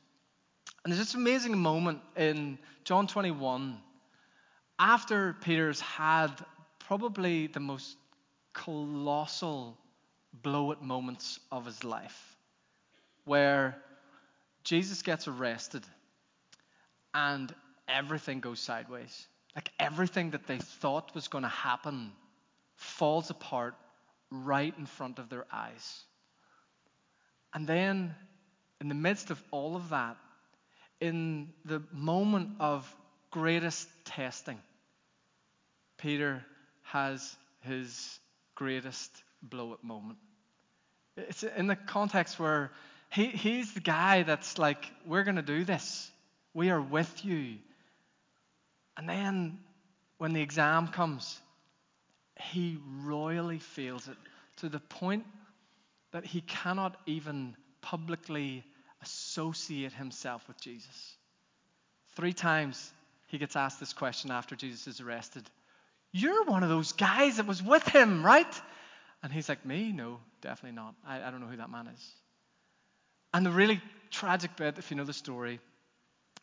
And 0.85 0.93
there's 0.93 0.99
this 0.99 1.15
amazing 1.15 1.57
moment 1.59 2.01
in 2.17 2.59
John 2.85 3.07
21 3.07 3.79
after 4.79 5.35
Peter's 5.41 5.81
had 5.81 6.31
probably 6.79 7.49
the 7.49 7.61
most 7.61 7.97
colossal 8.53 9.77
blow 10.43 10.73
it 10.73 10.83
moments 10.83 11.41
of 11.51 11.67
his 11.67 11.83
life, 11.83 12.37
where 13.25 13.77
Jesus 14.67 15.03
gets 15.03 15.29
arrested 15.29 15.85
and 17.15 17.55
everything 17.87 18.41
goes 18.41 18.59
sideways. 18.59 19.29
Like 19.55 19.71
everything 19.79 20.33
that 20.33 20.49
they 20.49 20.59
thought 20.59 21.15
was 21.15 21.29
going 21.29 21.43
to 21.43 21.49
happen 21.49 22.11
falls 22.75 23.31
apart 23.31 23.77
right 24.33 24.75
in 24.77 24.87
front 24.87 25.21
of 25.21 25.29
their 25.29 25.47
eyes. 25.53 26.03
And 27.55 27.65
then, 27.65 28.13
in 28.81 28.89
the 28.89 28.95
midst 28.97 29.31
of 29.31 29.41
all 29.53 29.77
of 29.77 29.91
that, 29.91 30.17
in 31.01 31.53
the 31.65 31.81
moment 31.93 32.57
of 32.59 32.93
greatest 33.31 33.89
testing, 34.05 34.59
Peter 35.97 36.45
has 36.83 37.37
his 37.61 38.19
greatest 38.57 39.23
blow 39.43 39.75
up 39.75 39.85
moment. 39.85 40.19
It's 41.17 41.45
in 41.45 41.69
the 41.69 41.77
context 41.77 42.41
where 42.41 42.73
he, 43.17 43.29
he's 43.29 43.73
the 43.73 43.81
guy 43.81 44.25
that's 44.25 44.59
like, 44.59 44.93
we're 45.07 45.25
going 45.25 45.37
to 45.37 45.43
do 45.43 45.65
this. 45.65 46.11
We 46.53 46.69
are 46.69 46.81
with 46.81 47.25
you. 47.25 47.55
And 48.97 49.09
then 49.09 49.59
when 50.19 50.35
the 50.35 50.43
exam 50.43 50.89
comes, 50.89 51.41
he 52.39 52.79
royally 53.03 53.59
fails 53.59 54.07
it 54.07 54.17
to 54.59 54.69
the 54.69 54.81
point 54.81 55.25
that 56.13 56.27
he 56.27 56.43
cannot 56.43 56.97
even 57.07 57.57
publicly 57.81 58.63
associate 59.03 59.93
himself 59.93 60.47
with 60.47 60.61
Jesus. 60.61 61.17
Three 62.17 62.35
times 62.35 62.93
he 63.29 63.39
gets 63.39 63.57
asked 63.57 63.81
this 63.81 63.95
question 63.95 64.31
after 64.31 64.55
Jesus 64.57 64.87
is 64.87 65.01
arrested 65.01 65.49
You're 66.13 66.45
one 66.45 66.63
of 66.63 66.69
those 66.69 66.93
guys 66.93 67.37
that 67.39 67.47
was 67.47 67.63
with 67.63 67.87
him, 67.89 68.25
right? 68.25 68.61
And 69.23 69.33
he's 69.33 69.49
like, 69.49 69.65
Me? 69.65 69.93
No, 69.93 70.21
definitely 70.43 70.77
not. 70.77 70.95
I, 71.07 71.23
I 71.23 71.31
don't 71.31 71.41
know 71.41 71.47
who 71.47 71.57
that 71.57 71.71
man 71.71 71.87
is. 71.89 72.15
And 73.37 73.45
the 73.45 73.51
really 73.51 73.83
tragic 74.11 74.57
bit, 74.57 74.79
if 74.79 74.91
you 74.91 74.97
know 74.97 75.05
the 75.05 75.13
story, 75.13 75.61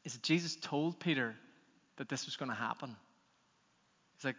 is 0.06 0.14
that 0.14 0.22
Jesus 0.22 0.56
told 0.62 1.00
Peter 1.00 1.34
that 1.98 2.08
this 2.08 2.28
was 2.28 2.36
going 2.36 2.52
to 2.52 2.56
happen. 2.56 2.96
He's 4.16 4.26
like, 4.26 4.36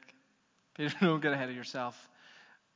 Peter, 0.76 0.94
don't 1.00 1.20
get 1.20 1.32
ahead 1.32 1.48
of 1.48 1.56
yourself. 1.56 2.08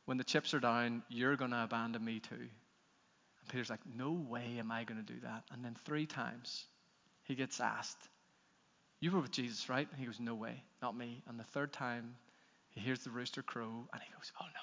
When 0.07 0.17
the 0.17 0.25
chips 0.25 0.53
are 0.53 0.59
down, 0.59 1.05
you're 1.09 1.37
going 1.37 1.53
to 1.53 1.63
abandon 1.63 2.05
me 2.05 2.19
too. 2.19 2.35
And 2.35 3.49
Peter's 3.49 3.71
like, 3.71 3.79
No 3.95 4.11
way 4.11 4.57
am 4.59 4.73
I 4.73 4.83
going 4.83 4.99
to 4.99 5.13
do 5.13 5.21
that. 5.21 5.45
And 5.53 5.65
then 5.65 5.77
three 5.85 6.07
times 6.07 6.65
he 7.23 7.37
gets 7.37 7.61
asked, 7.61 8.09
You 8.99 9.13
were 9.13 9.21
with 9.21 9.31
Jesus, 9.31 9.69
right? 9.69 9.87
And 9.89 10.01
he 10.01 10.07
goes, 10.07 10.19
No 10.19 10.35
way, 10.35 10.61
not 10.83 10.97
me. 10.97 11.23
And 11.29 11.39
the 11.39 11.45
third 11.45 11.73
time 11.73 12.17
he 12.71 12.81
hears 12.81 13.05
the 13.05 13.11
rooster 13.11 13.43
crow 13.43 13.87
and 13.93 14.03
he 14.03 14.13
goes, 14.13 14.33
Oh 14.41 14.47
no, 14.47 14.61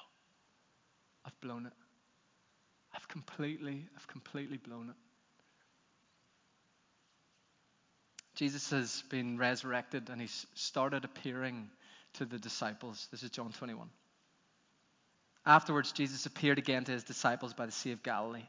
I've 1.25 1.39
blown 1.39 1.67
it. 1.67 1.73
I've 2.93 3.07
completely, 3.07 3.85
I've 3.95 4.07
completely 4.07 4.57
blown 4.57 4.89
it. 4.89 4.95
Jesus 8.35 8.69
has 8.71 9.03
been 9.09 9.37
resurrected 9.37 10.09
and 10.09 10.19
he's 10.19 10.45
started 10.53 11.05
appearing 11.05 11.69
to 12.13 12.25
the 12.25 12.37
disciples. 12.37 13.07
This 13.11 13.23
is 13.23 13.29
John 13.29 13.51
21. 13.51 13.89
Afterwards, 15.45 15.91
Jesus 15.91 16.25
appeared 16.25 16.57
again 16.57 16.83
to 16.83 16.91
his 16.91 17.03
disciples 17.03 17.53
by 17.53 17.65
the 17.65 17.71
Sea 17.71 17.91
of 17.91 18.03
Galilee. 18.03 18.43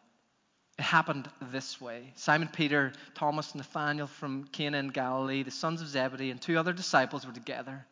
It 0.79 0.83
happened 0.83 1.29
this 1.53 1.81
way 1.81 2.13
Simon 2.17 2.49
Peter, 2.49 2.93
Thomas, 3.15 3.55
Nathanael 3.55 4.09
from 4.09 4.45
Cana 4.45 4.79
in 4.79 4.89
Galilee, 4.89 5.43
the 5.43 5.51
sons 5.51 5.81
of 5.81 5.89
Zebedee, 5.89 6.31
and 6.31 6.41
two 6.41 6.59
other 6.59 6.73
disciples 6.73 7.27
were 7.27 7.33
together. 7.33 7.87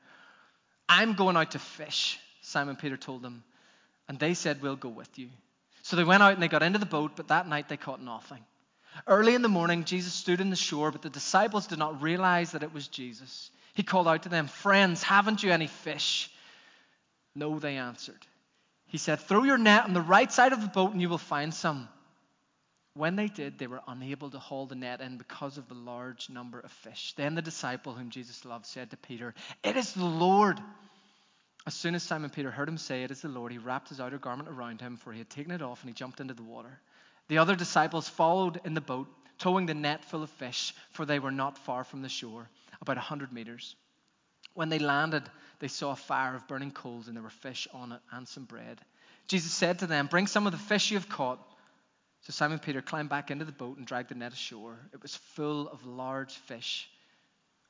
I'm 0.88 1.14
going 1.14 1.36
out 1.36 1.52
to 1.52 1.58
fish, 1.58 2.18
Simon 2.42 2.76
Peter 2.76 2.96
told 2.96 3.22
them. 3.22 3.42
And 4.08 4.18
they 4.18 4.34
said, 4.34 4.60
We'll 4.60 4.76
go 4.76 4.90
with 4.90 5.18
you. 5.18 5.30
So 5.82 5.96
they 5.96 6.04
went 6.04 6.22
out 6.22 6.34
and 6.34 6.42
they 6.42 6.48
got 6.48 6.62
into 6.62 6.78
the 6.78 6.86
boat, 6.86 7.12
but 7.16 7.28
that 7.28 7.48
night 7.48 7.68
they 7.68 7.76
caught 7.76 8.02
nothing. 8.02 8.44
Early 9.06 9.34
in 9.34 9.42
the 9.42 9.48
morning, 9.48 9.84
Jesus 9.84 10.12
stood 10.12 10.40
on 10.40 10.50
the 10.50 10.56
shore, 10.56 10.90
but 10.90 11.02
the 11.02 11.10
disciples 11.10 11.66
did 11.66 11.78
not 11.78 12.02
realize 12.02 12.52
that 12.52 12.62
it 12.62 12.72
was 12.72 12.88
Jesus. 12.88 13.50
He 13.74 13.82
called 13.82 14.08
out 14.08 14.22
to 14.22 14.28
them, 14.28 14.46
Friends, 14.46 15.02
haven't 15.02 15.42
you 15.42 15.50
any 15.50 15.66
fish? 15.66 16.30
No, 17.34 17.58
they 17.58 17.76
answered. 17.76 18.26
He 18.86 18.98
said, 18.98 19.20
Throw 19.20 19.42
your 19.42 19.58
net 19.58 19.84
on 19.84 19.92
the 19.92 20.00
right 20.00 20.30
side 20.30 20.52
of 20.52 20.60
the 20.60 20.68
boat 20.68 20.92
and 20.92 21.02
you 21.02 21.08
will 21.08 21.18
find 21.18 21.52
some. 21.52 21.88
When 22.96 23.16
they 23.16 23.26
did, 23.26 23.58
they 23.58 23.66
were 23.66 23.80
unable 23.88 24.30
to 24.30 24.38
haul 24.38 24.66
the 24.66 24.76
net 24.76 25.00
in 25.00 25.18
because 25.18 25.58
of 25.58 25.68
the 25.68 25.74
large 25.74 26.30
number 26.30 26.60
of 26.60 26.70
fish. 26.70 27.12
Then 27.16 27.34
the 27.34 27.42
disciple 27.42 27.92
whom 27.92 28.10
Jesus 28.10 28.44
loved 28.44 28.66
said 28.66 28.90
to 28.90 28.96
Peter, 28.96 29.34
It 29.64 29.76
is 29.76 29.92
the 29.92 30.04
Lord. 30.04 30.60
As 31.66 31.74
soon 31.74 31.96
as 31.96 32.04
Simon 32.04 32.30
Peter 32.30 32.52
heard 32.52 32.68
him 32.68 32.78
say, 32.78 33.02
It 33.02 33.10
is 33.10 33.22
the 33.22 33.28
Lord, 33.28 33.50
he 33.50 33.58
wrapped 33.58 33.88
his 33.88 34.00
outer 34.00 34.18
garment 34.18 34.48
around 34.48 34.80
him, 34.80 34.96
for 34.96 35.12
he 35.12 35.18
had 35.18 35.30
taken 35.30 35.50
it 35.50 35.62
off, 35.62 35.82
and 35.82 35.90
he 35.90 35.94
jumped 35.94 36.20
into 36.20 36.34
the 36.34 36.44
water. 36.44 36.78
The 37.28 37.38
other 37.38 37.56
disciples 37.56 38.08
followed 38.08 38.60
in 38.64 38.74
the 38.74 38.80
boat, 38.80 39.08
towing 39.38 39.66
the 39.66 39.74
net 39.74 40.04
full 40.04 40.22
of 40.22 40.30
fish, 40.30 40.74
for 40.92 41.04
they 41.04 41.18
were 41.18 41.30
not 41.30 41.58
far 41.58 41.84
from 41.84 42.02
the 42.02 42.08
shore, 42.08 42.48
about 42.80 42.98
a 42.98 43.00
hundred 43.00 43.32
meters. 43.32 43.76
When 44.54 44.68
they 44.68 44.78
landed, 44.78 45.28
they 45.58 45.68
saw 45.68 45.92
a 45.92 45.96
fire 45.96 46.34
of 46.34 46.46
burning 46.46 46.70
coals, 46.70 47.08
and 47.08 47.16
there 47.16 47.22
were 47.22 47.30
fish 47.30 47.66
on 47.72 47.92
it 47.92 48.00
and 48.12 48.28
some 48.28 48.44
bread. 48.44 48.80
Jesus 49.26 49.52
said 49.52 49.78
to 49.78 49.86
them, 49.86 50.06
Bring 50.06 50.26
some 50.26 50.46
of 50.46 50.52
the 50.52 50.58
fish 50.58 50.90
you 50.90 50.98
have 50.98 51.08
caught. 51.08 51.40
So 52.22 52.32
Simon 52.32 52.58
Peter 52.58 52.80
climbed 52.80 53.08
back 53.08 53.30
into 53.30 53.44
the 53.44 53.52
boat 53.52 53.78
and 53.78 53.86
dragged 53.86 54.10
the 54.10 54.14
net 54.14 54.32
ashore. 54.32 54.78
It 54.92 55.02
was 55.02 55.16
full 55.16 55.68
of 55.68 55.84
large 55.84 56.32
fish, 56.32 56.88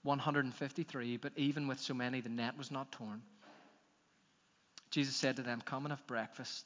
153, 0.02 1.16
but 1.16 1.32
even 1.37 1.66
with 1.66 1.80
so 1.80 1.94
many, 1.94 2.20
the 2.20 2.28
net 2.28 2.56
was 2.56 2.70
not 2.70 2.92
torn. 2.92 3.23
Jesus 4.90 5.16
said 5.16 5.37
to 5.37 5.42
them, 5.42 5.61
Come 5.64 5.87
and 5.87 5.92
have 5.92 6.06
breakfast. 6.06 6.64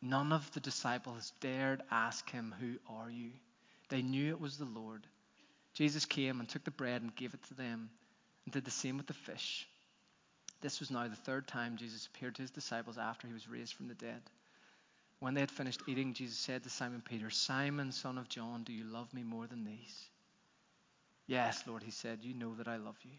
None 0.00 0.32
of 0.32 0.50
the 0.52 0.60
disciples 0.60 1.32
dared 1.40 1.82
ask 1.90 2.30
him, 2.30 2.54
Who 2.60 2.76
are 2.88 3.10
you? 3.10 3.30
They 3.88 4.02
knew 4.02 4.30
it 4.30 4.40
was 4.40 4.56
the 4.56 4.64
Lord. 4.64 5.06
Jesus 5.74 6.04
came 6.04 6.40
and 6.40 6.48
took 6.48 6.64
the 6.64 6.70
bread 6.70 7.02
and 7.02 7.14
gave 7.14 7.34
it 7.34 7.42
to 7.44 7.54
them, 7.54 7.90
and 8.44 8.52
did 8.52 8.64
the 8.64 8.70
same 8.70 8.96
with 8.96 9.06
the 9.06 9.14
fish. 9.14 9.66
This 10.60 10.80
was 10.80 10.90
now 10.90 11.06
the 11.06 11.16
third 11.16 11.46
time 11.46 11.76
Jesus 11.76 12.06
appeared 12.06 12.34
to 12.36 12.42
his 12.42 12.50
disciples 12.50 12.98
after 12.98 13.26
he 13.26 13.32
was 13.32 13.48
raised 13.48 13.74
from 13.74 13.88
the 13.88 13.94
dead. 13.94 14.22
When 15.20 15.34
they 15.34 15.40
had 15.40 15.50
finished 15.50 15.82
eating, 15.86 16.14
Jesus 16.14 16.38
said 16.38 16.62
to 16.62 16.70
Simon 16.70 17.02
Peter, 17.04 17.30
Simon, 17.30 17.90
son 17.92 18.18
of 18.18 18.28
John, 18.28 18.62
do 18.62 18.72
you 18.72 18.84
love 18.84 19.12
me 19.12 19.22
more 19.22 19.46
than 19.46 19.64
these? 19.64 20.06
Yes, 21.26 21.64
Lord, 21.66 21.82
he 21.82 21.90
said, 21.90 22.20
You 22.22 22.34
know 22.34 22.54
that 22.54 22.68
I 22.68 22.76
love 22.76 22.96
you. 23.02 23.12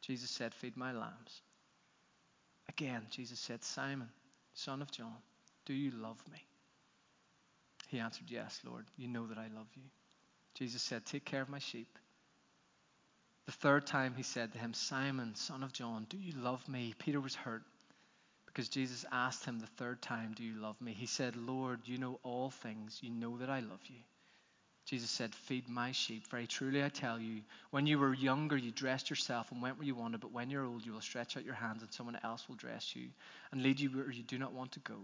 Jesus 0.00 0.30
said, 0.30 0.54
Feed 0.54 0.76
my 0.76 0.92
lambs. 0.92 1.42
Again, 2.68 3.02
Jesus 3.10 3.40
said, 3.40 3.62
Simon, 3.64 4.08
son 4.54 4.82
of 4.82 4.90
John, 4.90 5.16
do 5.68 5.74
you 5.74 5.90
love 5.90 6.16
me? 6.32 6.38
He 7.88 7.98
answered, 8.00 8.30
Yes, 8.30 8.58
Lord, 8.64 8.86
you 8.96 9.06
know 9.06 9.26
that 9.26 9.36
I 9.36 9.48
love 9.54 9.68
you. 9.74 9.82
Jesus 10.54 10.80
said, 10.80 11.04
Take 11.04 11.26
care 11.26 11.42
of 11.42 11.50
my 11.50 11.58
sheep. 11.58 11.98
The 13.44 13.52
third 13.52 13.86
time 13.86 14.14
he 14.16 14.22
said 14.22 14.52
to 14.52 14.58
him, 14.58 14.72
Simon, 14.72 15.34
son 15.34 15.62
of 15.62 15.74
John, 15.74 16.06
do 16.08 16.16
you 16.16 16.32
love 16.32 16.66
me? 16.68 16.94
Peter 16.98 17.20
was 17.20 17.34
hurt 17.34 17.62
because 18.46 18.70
Jesus 18.70 19.04
asked 19.12 19.44
him 19.44 19.58
the 19.60 19.66
third 19.66 20.00
time, 20.00 20.32
Do 20.34 20.42
you 20.42 20.54
love 20.54 20.80
me? 20.80 20.94
He 20.94 21.04
said, 21.04 21.36
Lord, 21.36 21.80
you 21.84 21.98
know 21.98 22.18
all 22.22 22.48
things. 22.48 22.98
You 23.02 23.10
know 23.10 23.36
that 23.36 23.50
I 23.50 23.60
love 23.60 23.82
you. 23.88 24.00
Jesus 24.86 25.10
said, 25.10 25.34
Feed 25.34 25.68
my 25.68 25.92
sheep. 25.92 26.26
Very 26.30 26.46
truly 26.46 26.82
I 26.82 26.88
tell 26.88 27.20
you, 27.20 27.42
when 27.72 27.86
you 27.86 27.98
were 27.98 28.14
younger, 28.14 28.56
you 28.56 28.70
dressed 28.70 29.10
yourself 29.10 29.52
and 29.52 29.60
went 29.60 29.76
where 29.76 29.86
you 29.86 29.94
wanted, 29.94 30.22
but 30.22 30.32
when 30.32 30.48
you're 30.48 30.64
old, 30.64 30.86
you 30.86 30.94
will 30.94 31.02
stretch 31.02 31.36
out 31.36 31.44
your 31.44 31.52
hands 31.52 31.82
and 31.82 31.92
someone 31.92 32.18
else 32.24 32.48
will 32.48 32.56
dress 32.56 32.96
you 32.96 33.08
and 33.52 33.62
lead 33.62 33.78
you 33.78 33.90
where 33.90 34.10
you 34.10 34.22
do 34.22 34.38
not 34.38 34.54
want 34.54 34.72
to 34.72 34.80
go. 34.80 34.96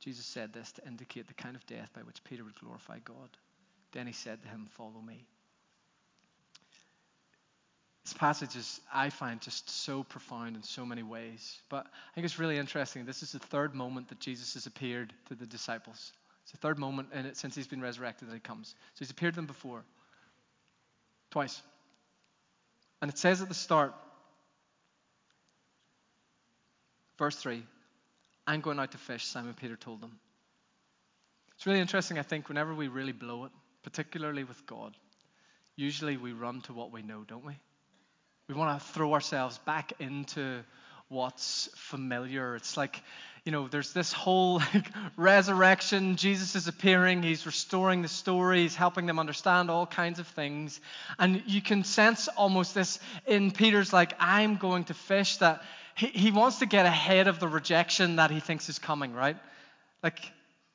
Jesus 0.00 0.24
said 0.24 0.52
this 0.52 0.72
to 0.72 0.86
indicate 0.86 1.28
the 1.28 1.34
kind 1.34 1.54
of 1.54 1.66
death 1.66 1.90
by 1.94 2.00
which 2.02 2.24
Peter 2.24 2.42
would 2.42 2.58
glorify 2.58 2.98
God. 3.04 3.28
Then 3.92 4.06
he 4.06 4.12
said 4.12 4.42
to 4.42 4.48
him, 4.48 4.66
Follow 4.70 5.00
me. 5.06 5.26
This 8.04 8.14
passage 8.14 8.56
is, 8.56 8.80
I 8.92 9.10
find, 9.10 9.40
just 9.40 9.68
so 9.68 10.02
profound 10.02 10.56
in 10.56 10.62
so 10.62 10.86
many 10.86 11.02
ways. 11.02 11.58
But 11.68 11.86
I 11.86 12.14
think 12.14 12.24
it's 12.24 12.38
really 12.38 12.56
interesting. 12.56 13.04
This 13.04 13.22
is 13.22 13.32
the 13.32 13.38
third 13.38 13.74
moment 13.74 14.08
that 14.08 14.20
Jesus 14.20 14.54
has 14.54 14.66
appeared 14.66 15.12
to 15.28 15.34
the 15.34 15.46
disciples. 15.46 16.12
It's 16.42 16.52
the 16.52 16.58
third 16.58 16.78
moment 16.78 17.08
in 17.12 17.26
it 17.26 17.36
since 17.36 17.54
he's 17.54 17.66
been 17.66 17.82
resurrected 17.82 18.28
that 18.28 18.34
he 18.34 18.40
comes. 18.40 18.70
So 18.94 19.00
he's 19.00 19.10
appeared 19.10 19.34
to 19.34 19.36
them 19.36 19.46
before, 19.46 19.84
twice. 21.30 21.60
And 23.02 23.10
it 23.10 23.18
says 23.18 23.42
at 23.42 23.48
the 23.48 23.54
start, 23.54 23.94
verse 27.18 27.36
3 27.36 27.62
I'm 28.50 28.62
going 28.62 28.80
out 28.80 28.90
to 28.90 28.98
fish, 28.98 29.24
Simon 29.26 29.54
Peter 29.54 29.76
told 29.76 30.00
them. 30.00 30.18
It's 31.54 31.66
really 31.66 31.78
interesting, 31.78 32.18
I 32.18 32.22
think, 32.22 32.48
whenever 32.48 32.74
we 32.74 32.88
really 32.88 33.12
blow 33.12 33.44
it, 33.44 33.52
particularly 33.84 34.42
with 34.42 34.66
God, 34.66 34.96
usually 35.76 36.16
we 36.16 36.32
run 36.32 36.60
to 36.62 36.72
what 36.72 36.90
we 36.90 37.00
know, 37.02 37.22
don't 37.22 37.46
we? 37.46 37.56
We 38.48 38.56
want 38.56 38.76
to 38.76 38.84
throw 38.88 39.14
ourselves 39.14 39.58
back 39.58 39.92
into 40.00 40.64
what's 41.06 41.68
familiar. 41.76 42.56
It's 42.56 42.76
like, 42.76 43.00
you 43.44 43.52
know, 43.52 43.68
there's 43.68 43.92
this 43.92 44.12
whole 44.12 44.58
like, 44.74 44.90
resurrection. 45.16 46.16
Jesus 46.16 46.56
is 46.56 46.66
appearing. 46.66 47.22
He's 47.22 47.46
restoring 47.46 48.02
the 48.02 48.08
story. 48.08 48.62
He's 48.62 48.74
helping 48.74 49.06
them 49.06 49.20
understand 49.20 49.70
all 49.70 49.86
kinds 49.86 50.18
of 50.18 50.26
things. 50.26 50.80
And 51.20 51.44
you 51.46 51.62
can 51.62 51.84
sense 51.84 52.26
almost 52.26 52.74
this 52.74 52.98
in 53.28 53.52
Peter's, 53.52 53.92
like, 53.92 54.14
I'm 54.18 54.56
going 54.56 54.86
to 54.86 54.94
fish, 54.94 55.36
that 55.36 55.62
he, 55.94 56.06
he 56.06 56.30
wants 56.30 56.58
to 56.58 56.66
get 56.66 56.86
ahead 56.86 57.28
of 57.28 57.40
the 57.40 57.48
rejection 57.48 58.16
that 58.16 58.30
he 58.30 58.40
thinks 58.40 58.68
is 58.68 58.78
coming, 58.78 59.12
right? 59.12 59.36
Like, 60.02 60.18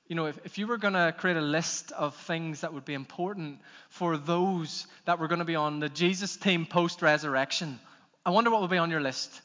you 0.07 0.15
know, 0.15 0.27
if, 0.27 0.37
if 0.45 0.57
you 0.57 0.67
were 0.67 0.77
going 0.77 0.93
to 0.93 1.13
create 1.17 1.37
a 1.37 1.41
list 1.41 1.91
of 1.91 2.15
things 2.15 2.61
that 2.61 2.73
would 2.73 2.85
be 2.85 2.93
important 2.93 3.59
for 3.89 4.17
those 4.17 4.85
that 5.05 5.19
were 5.19 5.27
going 5.27 5.39
to 5.39 5.45
be 5.45 5.55
on 5.55 5.79
the 5.79 5.89
Jesus 5.89 6.35
team 6.37 6.65
post 6.65 7.01
resurrection, 7.01 7.79
I 8.25 8.29
wonder 8.29 8.51
what 8.51 8.61
would 8.61 8.69
be 8.69 8.77
on 8.77 8.91
your 8.91 9.01
list. 9.01 9.41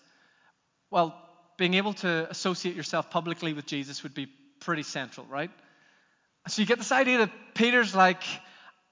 Well, 0.91 1.15
being 1.57 1.75
able 1.75 1.93
to 1.95 2.27
associate 2.31 2.75
yourself 2.75 3.11
publicly 3.11 3.53
with 3.53 3.67
Jesus 3.67 4.03
would 4.03 4.15
be 4.15 4.27
pretty 4.61 4.83
central, 4.83 5.27
right? 5.27 5.51
So 6.49 6.63
you 6.63 6.67
get 6.67 6.79
this 6.79 6.93
idea 6.93 7.19
that 7.19 7.31
Peter's 7.55 7.95
like, 7.95 8.23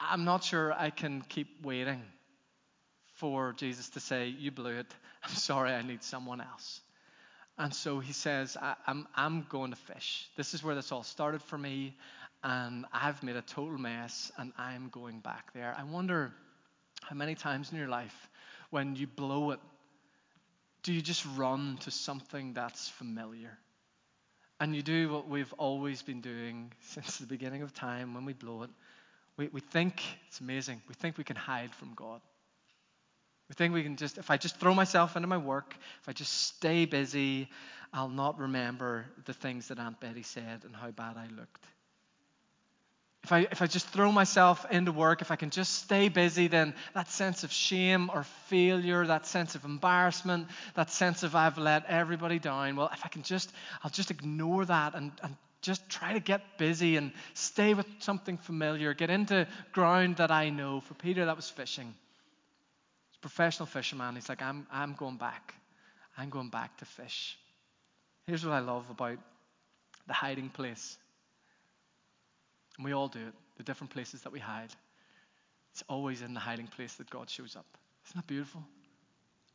I'm 0.00 0.24
not 0.24 0.44
sure 0.44 0.72
I 0.72 0.90
can 0.90 1.22
keep 1.22 1.64
waiting 1.64 2.02
for 3.18 3.52
Jesus 3.52 3.88
to 3.90 4.00
say, 4.00 4.28
You 4.28 4.50
blew 4.50 4.78
it. 4.78 4.86
I'm 5.24 5.34
sorry, 5.34 5.72
I 5.72 5.82
need 5.82 6.02
someone 6.02 6.40
else. 6.40 6.80
And 7.58 7.74
so 7.74 7.98
he 7.98 8.12
says, 8.12 8.56
I, 8.60 8.70
am 8.70 8.76
I'm, 8.86 9.06
I'm 9.16 9.46
going 9.48 9.70
to 9.72 9.76
fish. 9.76 10.28
This 10.36 10.54
is 10.54 10.62
where 10.62 10.76
this 10.76 10.92
all 10.92 11.02
started 11.02 11.42
for 11.42 11.58
me, 11.58 11.96
and 12.44 12.86
I've 12.92 13.22
made 13.22 13.34
a 13.34 13.42
total 13.42 13.78
mess, 13.78 14.30
and 14.38 14.52
I'm 14.56 14.88
going 14.90 15.18
back 15.18 15.52
there. 15.52 15.74
I 15.76 15.82
wonder 15.82 16.32
how 17.02 17.16
many 17.16 17.34
times 17.34 17.72
in 17.72 17.78
your 17.78 17.88
life 17.88 18.28
when 18.70 18.96
you 18.96 19.06
blow 19.06 19.50
it, 19.52 19.60
do 20.82 20.92
you 20.92 21.02
just 21.02 21.24
run 21.36 21.78
to 21.80 21.90
something 21.90 22.52
that's 22.52 22.88
familiar? 22.88 23.58
And 24.60 24.74
you 24.74 24.82
do 24.82 25.08
what 25.10 25.28
we've 25.28 25.52
always 25.54 26.02
been 26.02 26.20
doing 26.20 26.72
since 26.80 27.18
the 27.18 27.26
beginning 27.26 27.62
of 27.62 27.72
time 27.72 28.14
when 28.14 28.24
we 28.24 28.32
blow 28.32 28.62
it. 28.62 28.70
We, 29.36 29.48
we 29.48 29.60
think 29.60 30.02
it's 30.28 30.40
amazing. 30.40 30.82
We 30.88 30.94
think 30.94 31.16
we 31.16 31.24
can 31.24 31.36
hide 31.36 31.74
from 31.74 31.94
God. 31.94 32.20
We 33.48 33.54
think 33.54 33.72
we 33.72 33.82
can 33.82 33.96
just, 33.96 34.18
if 34.18 34.30
I 34.30 34.36
just 34.36 34.56
throw 34.56 34.74
myself 34.74 35.16
into 35.16 35.28
my 35.28 35.38
work, 35.38 35.74
if 36.02 36.08
I 36.08 36.12
just 36.12 36.46
stay 36.48 36.84
busy, 36.84 37.48
I'll 37.92 38.08
not 38.08 38.38
remember 38.38 39.06
the 39.24 39.32
things 39.32 39.68
that 39.68 39.78
Aunt 39.78 40.00
Betty 40.00 40.22
said 40.22 40.64
and 40.64 40.76
how 40.76 40.90
bad 40.90 41.16
I 41.16 41.26
looked. 41.34 41.64
If 43.24 43.32
I, 43.32 43.40
if 43.50 43.62
I 43.62 43.66
just 43.66 43.88
throw 43.88 44.12
myself 44.12 44.64
into 44.70 44.92
work, 44.92 45.22
if 45.22 45.30
I 45.30 45.36
can 45.36 45.50
just 45.50 45.82
stay 45.82 46.08
busy, 46.08 46.46
then 46.46 46.74
that 46.94 47.10
sense 47.10 47.42
of 47.42 47.52
shame 47.52 48.10
or 48.14 48.22
failure, 48.48 49.06
that 49.06 49.26
sense 49.26 49.54
of 49.54 49.64
embarrassment, 49.64 50.46
that 50.74 50.90
sense 50.90 51.22
of 51.24 51.34
I've 51.34 51.58
let 51.58 51.84
everybody 51.86 52.38
down, 52.38 52.76
well, 52.76 52.90
if 52.92 53.04
I 53.04 53.08
can 53.08 53.22
just, 53.22 53.52
I'll 53.82 53.90
just 53.90 54.10
ignore 54.10 54.64
that 54.64 54.94
and, 54.94 55.10
and 55.22 55.36
just 55.60 55.88
try 55.88 56.12
to 56.12 56.20
get 56.20 56.58
busy 56.58 56.96
and 56.96 57.12
stay 57.34 57.74
with 57.74 57.86
something 57.98 58.38
familiar, 58.38 58.94
get 58.94 59.10
into 59.10 59.46
ground 59.72 60.16
that 60.16 60.30
I 60.30 60.50
know. 60.50 60.80
For 60.80 60.94
Peter, 60.94 61.24
that 61.26 61.36
was 61.36 61.50
fishing. 61.50 61.94
Professional 63.20 63.66
fisherman. 63.66 64.14
He's 64.14 64.28
like, 64.28 64.42
I'm, 64.42 64.66
I'm 64.70 64.94
going 64.94 65.16
back. 65.16 65.54
I'm 66.16 66.30
going 66.30 66.50
back 66.50 66.76
to 66.78 66.84
fish. 66.84 67.38
Here's 68.26 68.44
what 68.44 68.52
I 68.52 68.60
love 68.60 68.88
about 68.90 69.18
the 70.06 70.12
hiding 70.12 70.48
place. 70.48 70.96
And 72.76 72.84
we 72.84 72.92
all 72.92 73.08
do 73.08 73.20
it, 73.20 73.34
the 73.56 73.62
different 73.62 73.90
places 73.90 74.22
that 74.22 74.32
we 74.32 74.38
hide. 74.38 74.70
It's 75.72 75.82
always 75.88 76.22
in 76.22 76.34
the 76.34 76.40
hiding 76.40 76.66
place 76.66 76.94
that 76.94 77.10
God 77.10 77.28
shows 77.28 77.56
up. 77.56 77.66
Isn't 78.06 78.16
that 78.16 78.26
beautiful? 78.26 78.62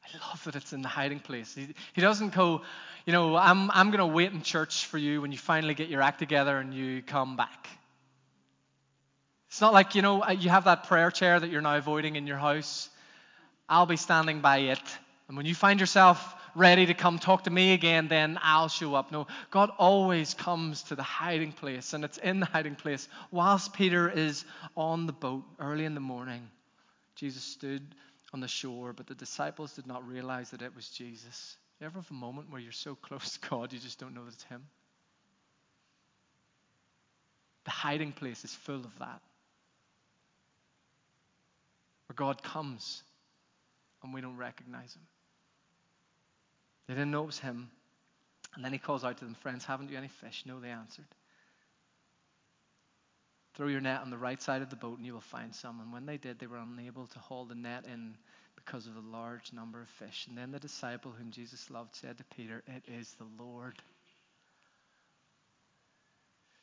I 0.04 0.30
love 0.30 0.44
that 0.44 0.56
it's 0.56 0.74
in 0.74 0.82
the 0.82 0.90
hiding 0.90 1.20
place. 1.20 1.56
He, 1.56 1.74
he 1.94 2.02
doesn't 2.02 2.34
go, 2.34 2.62
you 3.06 3.14
know, 3.14 3.36
I'm, 3.36 3.72
I'm 3.72 3.88
going 3.88 4.00
to 4.00 4.08
wait 4.08 4.32
in 4.32 4.42
church 4.42 4.86
for 4.86 4.98
you 4.98 5.22
when 5.22 5.32
you 5.32 5.38
finally 5.38 5.74
get 5.74 5.90
your 5.90 6.02
act 6.02 6.20
together 6.20 6.58
and 6.58 6.74
you 6.74 7.02
come 7.02 7.38
back. 7.38 7.68
It's 9.48 9.62
not 9.62 9.72
like, 9.72 9.96
you 9.96 10.02
know, 10.02 10.24
uh, 10.24 10.32
you 10.32 10.50
have 10.50 10.66
that 10.66 10.86
prayer 10.86 11.12
chair 11.12 11.40
that 11.40 11.50
you're 11.50 11.62
now 11.62 11.78
avoiding 11.78 12.16
in 12.16 12.28
your 12.28 12.38
house. 12.38 12.90
I'll 13.74 13.88
be 13.88 13.98
standing 13.98 14.42
by 14.42 14.58
it. 14.60 14.80
And 15.28 15.36
when 15.36 15.48
you 15.48 15.56
find 15.56 15.80
yourself 15.80 16.36
ready 16.54 16.86
to 16.86 16.94
come 16.94 17.18
talk 17.18 17.46
to 17.46 17.50
me 17.50 17.74
again, 17.74 18.08
then 18.08 18.38
I'll 18.40 18.68
show 18.68 18.94
up. 18.94 19.12
No, 19.12 19.26
God 19.50 19.72
always 19.80 20.36
comes 20.36 20.84
to 20.84 20.96
the 20.96 21.02
hiding 21.02 21.52
place, 21.52 21.94
and 21.94 22.06
it's 22.06 22.20
in 22.20 22.40
the 22.40 22.46
hiding 22.46 22.76
place. 22.76 23.10
Whilst 23.32 23.74
Peter 23.74 24.08
is 24.08 24.46
on 24.78 25.08
the 25.08 25.12
boat 25.14 25.44
early 25.60 25.86
in 25.86 25.96
the 25.96 26.00
morning, 26.00 26.48
Jesus 27.16 27.42
stood 27.42 27.82
on 28.32 28.42
the 28.42 28.48
shore, 28.48 28.94
but 28.94 29.08
the 29.08 29.16
disciples 29.16 29.74
did 29.74 29.88
not 29.88 30.08
realize 30.08 30.52
that 30.52 30.62
it 30.62 30.76
was 30.76 30.88
Jesus. 30.90 31.58
You 31.80 31.88
ever 31.88 31.98
have 31.98 32.12
a 32.12 32.14
moment 32.14 32.52
where 32.52 32.62
you're 32.62 32.72
so 32.72 32.94
close 32.94 33.40
to 33.40 33.50
God, 33.50 33.74
you 33.74 33.80
just 33.80 33.98
don't 33.98 34.14
know 34.14 34.26
that 34.26 34.36
it's 34.36 34.44
Him? 34.44 34.62
The 37.64 37.72
hiding 37.72 38.12
place 38.12 38.46
is 38.46 38.54
full 38.54 38.86
of 38.86 39.00
that. 39.00 39.22
Where 42.06 42.16
God 42.16 42.44
comes 42.44 43.02
and 44.04 44.14
we 44.14 44.22
don't 44.22 44.38
recognize 44.38 44.94
Him. 44.94 45.04
They 46.88 46.94
didn't 46.94 47.12
know 47.12 47.24
it 47.24 47.28
was 47.28 47.40
him. 47.40 47.70
And 48.56 48.64
then 48.64 48.72
he 48.72 48.78
calls 48.78 49.04
out 49.04 49.18
to 49.18 49.26
them, 49.26 49.36
Friends, 49.36 49.66
haven't 49.66 49.90
you 49.90 49.98
any 49.98 50.10
fish? 50.10 50.44
No, 50.46 50.60
they 50.60 50.70
answered. 50.70 51.06
Throw 53.56 53.68
your 53.68 53.82
net 53.82 54.02
on 54.02 54.10
the 54.10 54.18
right 54.18 54.42
side 54.42 54.62
of 54.62 54.70
the 54.70 54.76
boat 54.76 54.98
and 54.98 55.06
you 55.06 55.14
will 55.14 55.22
find 55.22 55.54
some. 55.56 55.80
And 55.80 55.94
when 55.94 56.06
they 56.06 56.18
did, 56.18 56.40
they 56.40 56.48
were 56.48 56.58
unable 56.58 57.08
to 57.08 57.20
haul 57.20 57.46
the 57.46 57.56
net 57.56 57.86
in 57.92 58.16
because 58.56 58.88
of 58.88 58.96
the 58.96 59.02
large 59.02 59.54
number 59.54 59.82
of 59.82 59.90
fish. 59.90 60.26
And 60.28 60.38
then 60.38 60.52
the 60.52 60.60
disciple 60.60 61.12
whom 61.12 61.32
Jesus 61.32 61.70
loved 61.70 61.96
said 61.96 62.18
to 62.18 62.24
Peter, 62.36 62.64
It 62.68 62.84
is 62.88 63.16
the 63.18 63.44
Lord. 63.44 63.76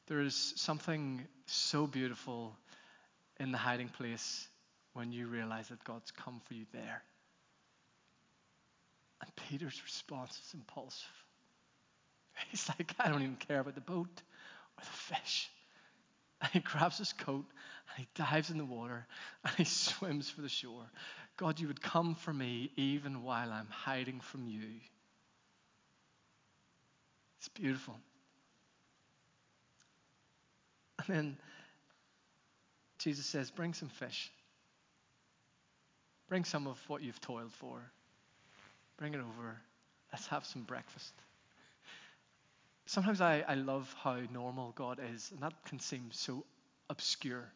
There 0.09 0.20
is 0.20 0.54
something 0.56 1.23
so 1.47 1.87
beautiful 1.87 2.56
in 3.38 3.52
the 3.52 3.59
hiding 3.59 3.88
place 3.88 4.49
when 4.92 5.12
you 5.12 5.28
realize 5.28 5.68
that 5.68 5.82
God's 5.85 6.11
come 6.11 6.40
for 6.47 6.54
you 6.54 6.66
there. 6.73 7.02
And 9.21 9.31
Peter's 9.37 9.81
response 9.83 10.41
is 10.47 10.55
impulsive. 10.55 11.09
He's 12.50 12.69
like, 12.69 12.95
I 12.99 13.09
don't 13.09 13.23
even 13.23 13.37
care 13.37 13.61
about 13.61 13.75
the 13.75 13.81
boat 13.81 14.23
or 14.79 14.81
the 14.81 15.15
fish. 15.15 15.49
And 16.43 16.50
he 16.53 16.61
grabs 16.61 16.97
his 16.97 17.12
coat 17.12 17.45
and 17.45 17.99
he 17.99 18.09
dives 18.15 18.49
in 18.49 18.57
the 18.57 18.65
water 18.65 19.07
and 19.45 19.55
he 19.57 19.65
swims 19.67 20.31
for 20.31 20.41
the 20.41 20.49
shore. 20.49 20.87
God, 21.37 21.61
you 21.61 21.67
would 21.67 21.83
come 21.83 22.15
for 22.15 22.33
me 22.33 22.71
even 22.77 23.23
while 23.23 23.53
I'm 23.53 23.69
hiding 23.69 24.21
from 24.21 24.47
you. 24.47 24.81
It's 27.39 27.49
beautiful. 27.49 27.95
And 30.99 31.07
then 31.15 31.37
Jesus 32.99 33.27
says, 33.27 33.50
Bring 33.50 33.75
some 33.75 33.89
fish. 33.89 34.31
Bring 36.29 36.45
some 36.45 36.67
of 36.67 36.79
what 36.89 37.03
you've 37.03 37.21
toiled 37.21 37.53
for. 37.53 37.91
Bring 39.00 39.14
it 39.14 39.21
over. 39.21 39.57
Let's 40.12 40.26
have 40.26 40.45
some 40.45 40.62
breakfast. 40.62 41.14
Sometimes 42.85 43.23
I, 43.23 43.42
I 43.49 43.54
love 43.54 43.92
how 44.03 44.18
normal 44.31 44.72
God 44.77 45.01
is, 45.14 45.31
and 45.33 45.40
that 45.42 45.55
can 45.64 45.81
seem 45.81 46.11
so 46.12 46.44
obscure. 46.90 47.51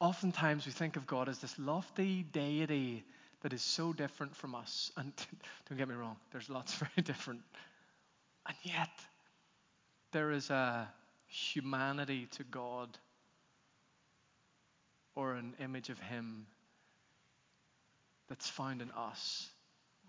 Oftentimes 0.00 0.66
we 0.66 0.72
think 0.72 0.96
of 0.96 1.06
God 1.06 1.28
as 1.28 1.38
this 1.38 1.56
lofty 1.56 2.24
deity 2.32 3.04
that 3.42 3.52
is 3.52 3.62
so 3.62 3.92
different 3.92 4.34
from 4.34 4.56
us. 4.56 4.90
And 4.96 5.12
don't 5.68 5.78
get 5.78 5.88
me 5.88 5.94
wrong, 5.94 6.16
there's 6.32 6.50
lots 6.50 6.74
very 6.96 7.02
different. 7.04 7.42
And 8.48 8.56
yet, 8.64 8.90
there 10.10 10.32
is 10.32 10.50
a 10.50 10.88
humanity 11.28 12.26
to 12.32 12.42
God 12.42 12.98
or 15.14 15.34
an 15.34 15.54
image 15.60 15.90
of 15.90 16.00
Him 16.00 16.46
that's 18.28 18.48
found 18.48 18.82
in 18.82 18.90
us 18.90 19.48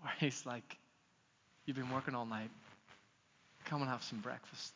where 0.00 0.12
he's 0.18 0.44
like, 0.46 0.78
You've 1.66 1.76
been 1.76 1.90
working 1.90 2.14
all 2.14 2.26
night. 2.26 2.50
Come 3.64 3.80
and 3.80 3.90
have 3.90 4.02
some 4.02 4.20
breakfast. 4.20 4.72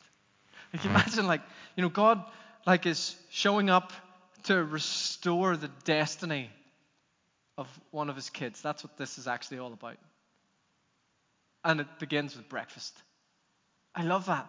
Like 0.72 0.82
mm-hmm. 0.82 0.94
imagine 0.94 1.26
like, 1.26 1.42
you 1.76 1.82
know, 1.82 1.88
God 1.88 2.24
like 2.66 2.86
is 2.86 3.14
showing 3.30 3.70
up 3.70 3.92
to 4.44 4.62
restore 4.62 5.56
the 5.56 5.70
destiny 5.84 6.50
of 7.56 7.68
one 7.90 8.08
of 8.08 8.16
his 8.16 8.30
kids. 8.30 8.62
That's 8.62 8.82
what 8.82 8.96
this 8.96 9.18
is 9.18 9.26
actually 9.26 9.58
all 9.58 9.72
about. 9.72 9.96
And 11.64 11.80
it 11.80 11.86
begins 11.98 12.36
with 12.36 12.48
breakfast. 12.48 12.96
I 13.94 14.04
love 14.04 14.26
that. 14.26 14.48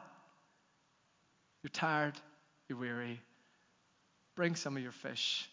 You're 1.63 1.71
tired, 1.71 2.13
you're 2.69 2.77
weary. 2.77 3.19
Bring 4.35 4.55
some 4.55 4.77
of 4.77 4.83
your 4.83 4.93
fish. 4.93 5.49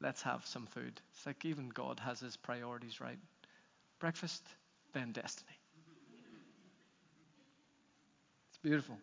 Let's 0.00 0.20
have 0.22 0.44
some 0.44 0.66
food. 0.66 1.00
It's 1.14 1.24
like 1.24 1.44
even 1.44 1.70
God 1.70 2.00
has 2.00 2.20
his 2.20 2.36
priorities 2.36 3.00
right 3.00 3.18
breakfast, 4.02 4.42
then 4.94 5.12
destiny. 5.12 5.56
It's 8.48 8.58
beautiful. 8.60 8.98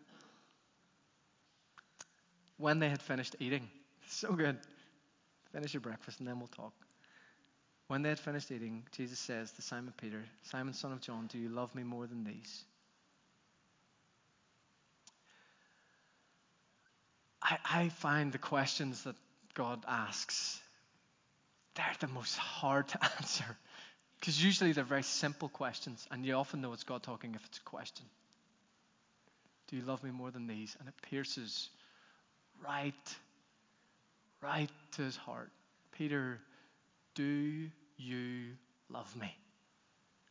When 2.58 2.80
they 2.80 2.90
had 2.90 3.00
finished 3.00 3.34
eating, 3.40 3.66
so 4.08 4.34
good. 4.34 4.58
Finish 5.52 5.72
your 5.72 5.80
breakfast 5.80 6.18
and 6.20 6.28
then 6.28 6.38
we'll 6.38 6.48
talk. 6.48 6.74
When 7.88 8.02
they 8.02 8.10
had 8.10 8.20
finished 8.20 8.50
eating, 8.50 8.84
Jesus 8.92 9.18
says 9.18 9.50
to 9.52 9.62
Simon 9.62 9.94
Peter, 9.96 10.22
Simon, 10.42 10.74
son 10.74 10.92
of 10.92 11.00
John, 11.00 11.28
do 11.28 11.38
you 11.38 11.48
love 11.48 11.74
me 11.74 11.82
more 11.82 12.06
than 12.06 12.22
these? 12.22 12.64
I, 17.42 17.56
I 17.64 17.88
find 17.88 18.32
the 18.32 18.38
questions 18.38 19.04
that 19.04 19.16
God 19.54 19.82
asks, 19.88 20.60
they're 21.74 21.86
the 22.00 22.08
most 22.08 22.36
hard 22.36 22.88
to 22.88 22.98
answer. 23.18 23.56
Because 24.20 24.42
usually 24.42 24.72
they're 24.72 24.84
very 24.84 25.02
simple 25.02 25.48
questions, 25.48 26.06
and 26.10 26.24
you 26.26 26.34
often 26.34 26.60
know 26.60 26.72
it's 26.74 26.84
God 26.84 27.02
talking 27.02 27.34
if 27.34 27.44
it's 27.46 27.58
a 27.58 27.62
question. 27.62 28.04
Do 29.68 29.76
you 29.76 29.82
love 29.82 30.04
me 30.04 30.10
more 30.10 30.30
than 30.30 30.46
these? 30.46 30.76
And 30.78 30.88
it 30.88 30.94
pierces 31.10 31.70
right, 32.62 32.94
right 34.42 34.70
to 34.96 35.02
his 35.02 35.16
heart. 35.16 35.50
Peter, 35.92 36.38
do 37.14 37.68
you 37.96 38.46
love 38.90 39.14
me? 39.16 39.34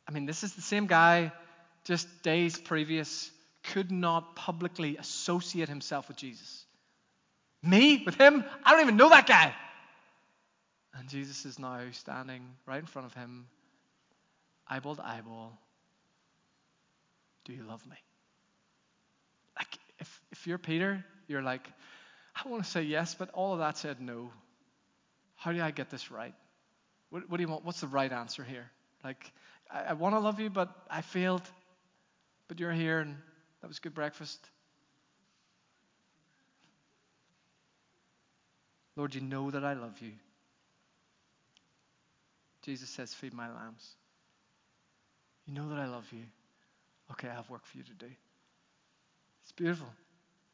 I 0.08 0.12
mean, 0.12 0.26
this 0.26 0.44
is 0.44 0.54
the 0.54 0.62
same 0.62 0.86
guy 0.86 1.32
just 1.84 2.08
days 2.22 2.60
previous 2.60 3.32
could 3.74 3.92
not 3.92 4.36
publicly 4.36 4.98
associate 4.98 5.70
himself 5.70 6.08
with 6.08 6.18
Jesus. 6.18 6.66
Me? 7.64 8.04
With 8.06 8.16
him? 8.16 8.44
I 8.64 8.72
don't 8.72 8.82
even 8.82 8.98
know 8.98 9.10
that 9.10 9.28
guy. 9.28 9.54
And 10.94 11.10
Jesus 11.10 11.46
is 11.46 11.60
now 11.60 11.82
standing 11.94 12.42
right 12.66 12.80
in 12.80 12.86
front 12.86 13.08
of 13.08 13.14
him 13.14 13.46
eyeball 14.70 14.96
to 14.96 15.06
eyeball, 15.06 15.58
do 17.46 17.54
you 17.54 17.64
love 17.64 17.86
me? 17.88 17.96
Like, 19.58 19.78
if, 19.98 20.22
if 20.32 20.48
you're 20.48 20.58
Peter, 20.58 21.04
you're 21.28 21.42
like, 21.42 21.68
I 22.36 22.48
want 22.48 22.64
to 22.64 22.70
say 22.70 22.84
yes, 22.84 23.16
but 23.16 23.30
all 23.32 23.54
of 23.54 23.60
that 23.60 23.78
said 23.78 24.00
no. 24.00 24.32
How 25.36 25.52
do 25.52 25.62
I 25.62 25.72
get 25.72 25.90
this 25.90 26.12
right? 26.12 26.34
What, 27.10 27.30
what 27.30 27.38
do 27.38 27.44
you 27.44 27.50
want? 27.50 27.66
What's 27.66 27.82
the 27.82 27.88
right 27.88 28.12
answer 28.12 28.44
here? 28.44 28.70
Like, 29.04 29.32
I, 29.72 29.82
I 29.90 29.94
want 29.94 30.16
to 30.16 30.20
love 30.20 30.40
you, 30.40 30.50
but 30.50 30.70
I 30.90 31.02
failed. 31.02 31.42
But 32.48 32.60
you're 32.60 32.72
here, 32.72 33.00
and 33.00 33.16
that 33.62 33.68
was 33.68 33.80
good 33.80 33.94
breakfast. 33.94 34.40
Lord, 38.96 39.16
you 39.16 39.22
know 39.22 39.50
that 39.52 39.64
I 39.64 39.74
love 39.74 39.98
you. 40.02 40.12
Jesus 42.64 42.90
says, 42.90 43.14
Feed 43.14 43.34
my 43.34 43.48
lambs. 43.48 43.96
You 45.50 45.56
know 45.56 45.70
that 45.70 45.80
I 45.80 45.88
love 45.88 46.06
you. 46.12 46.26
Okay, 47.12 47.28
I 47.28 47.34
have 47.34 47.50
work 47.50 47.66
for 47.66 47.78
you 47.78 47.84
to 47.84 47.94
do. 47.94 48.06
It's 49.42 49.52
beautiful. 49.52 49.88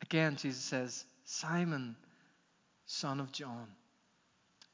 Again, 0.02 0.38
Jesus 0.38 0.64
says, 0.64 1.04
Simon, 1.26 1.98
son 2.86 3.20
of 3.20 3.30
John, 3.34 3.68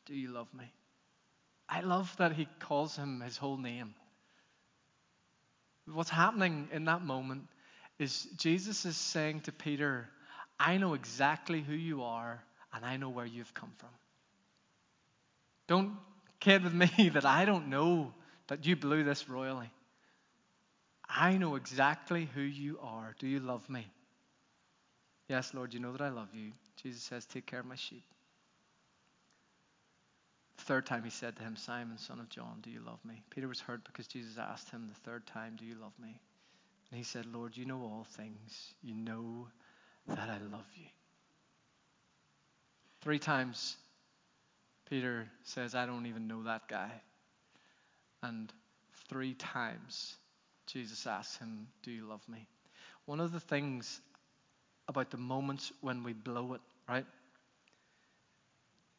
do 0.05 0.13
you 0.13 0.29
love 0.29 0.47
me? 0.53 0.71
I 1.67 1.81
love 1.81 2.13
that 2.17 2.33
he 2.33 2.47
calls 2.59 2.95
him 2.95 3.21
his 3.21 3.35
whole 3.35 3.57
name. 3.57 3.95
What's 5.91 6.11
happening 6.11 6.67
in 6.71 6.85
that 6.85 7.01
moment 7.01 7.47
is 7.97 8.27
Jesus 8.37 8.85
is 8.85 8.97
saying 8.97 9.41
to 9.41 9.51
Peter, 9.51 10.07
I 10.59 10.77
know 10.77 10.93
exactly 10.93 11.61
who 11.61 11.73
you 11.73 12.03
are 12.03 12.43
and 12.75 12.85
I 12.85 12.97
know 12.97 13.09
where 13.09 13.25
you've 13.25 13.55
come 13.55 13.71
from. 13.79 13.89
Don't 15.67 15.93
kid 16.39 16.63
with 16.63 16.75
me 16.75 17.09
that 17.13 17.25
I 17.25 17.45
don't 17.45 17.69
know 17.69 18.13
that 18.49 18.67
you 18.67 18.75
blew 18.75 19.03
this 19.03 19.27
royally. 19.27 19.71
I 21.13 21.37
know 21.37 21.55
exactly 21.55 22.29
who 22.33 22.41
you 22.41 22.79
are. 22.81 23.15
Do 23.19 23.27
you 23.27 23.39
love 23.39 23.69
me? 23.69 23.87
Yes, 25.27 25.53
Lord, 25.53 25.73
you 25.73 25.79
know 25.79 25.91
that 25.91 26.01
I 26.01 26.09
love 26.09 26.29
you. 26.33 26.51
Jesus 26.81 27.03
says, 27.03 27.25
Take 27.25 27.45
care 27.45 27.59
of 27.59 27.65
my 27.65 27.75
sheep. 27.75 28.03
The 30.57 30.63
third 30.63 30.85
time 30.85 31.03
he 31.03 31.09
said 31.09 31.35
to 31.37 31.43
him, 31.43 31.55
Simon, 31.55 31.97
son 31.97 32.19
of 32.19 32.29
John, 32.29 32.59
do 32.61 32.69
you 32.69 32.81
love 32.85 32.99
me? 33.03 33.23
Peter 33.29 33.47
was 33.47 33.59
hurt 33.59 33.83
because 33.83 34.07
Jesus 34.07 34.37
asked 34.37 34.69
him 34.69 34.87
the 34.87 35.09
third 35.09 35.25
time, 35.25 35.55
Do 35.57 35.65
you 35.65 35.75
love 35.75 35.93
me? 36.01 36.19
And 36.91 36.97
he 36.97 37.03
said, 37.03 37.25
Lord, 37.25 37.55
you 37.57 37.65
know 37.65 37.81
all 37.81 38.05
things. 38.11 38.73
You 38.83 38.93
know 38.93 39.47
that 40.07 40.29
I 40.29 40.37
love 40.51 40.65
you. 40.75 40.87
Three 43.01 43.19
times 43.19 43.77
Peter 44.89 45.27
says, 45.43 45.73
I 45.73 45.85
don't 45.85 46.05
even 46.05 46.27
know 46.27 46.43
that 46.43 46.67
guy. 46.67 46.91
And 48.21 48.51
three 49.07 49.33
times 49.33 50.17
Jesus 50.71 51.05
asks 51.05 51.37
him, 51.37 51.67
Do 51.83 51.91
you 51.91 52.05
love 52.05 52.21
me? 52.29 52.47
One 53.05 53.19
of 53.19 53.31
the 53.31 53.39
things 53.39 53.99
about 54.87 55.11
the 55.11 55.17
moments 55.17 55.73
when 55.81 56.03
we 56.03 56.13
blow 56.13 56.53
it, 56.53 56.61
right, 56.87 57.05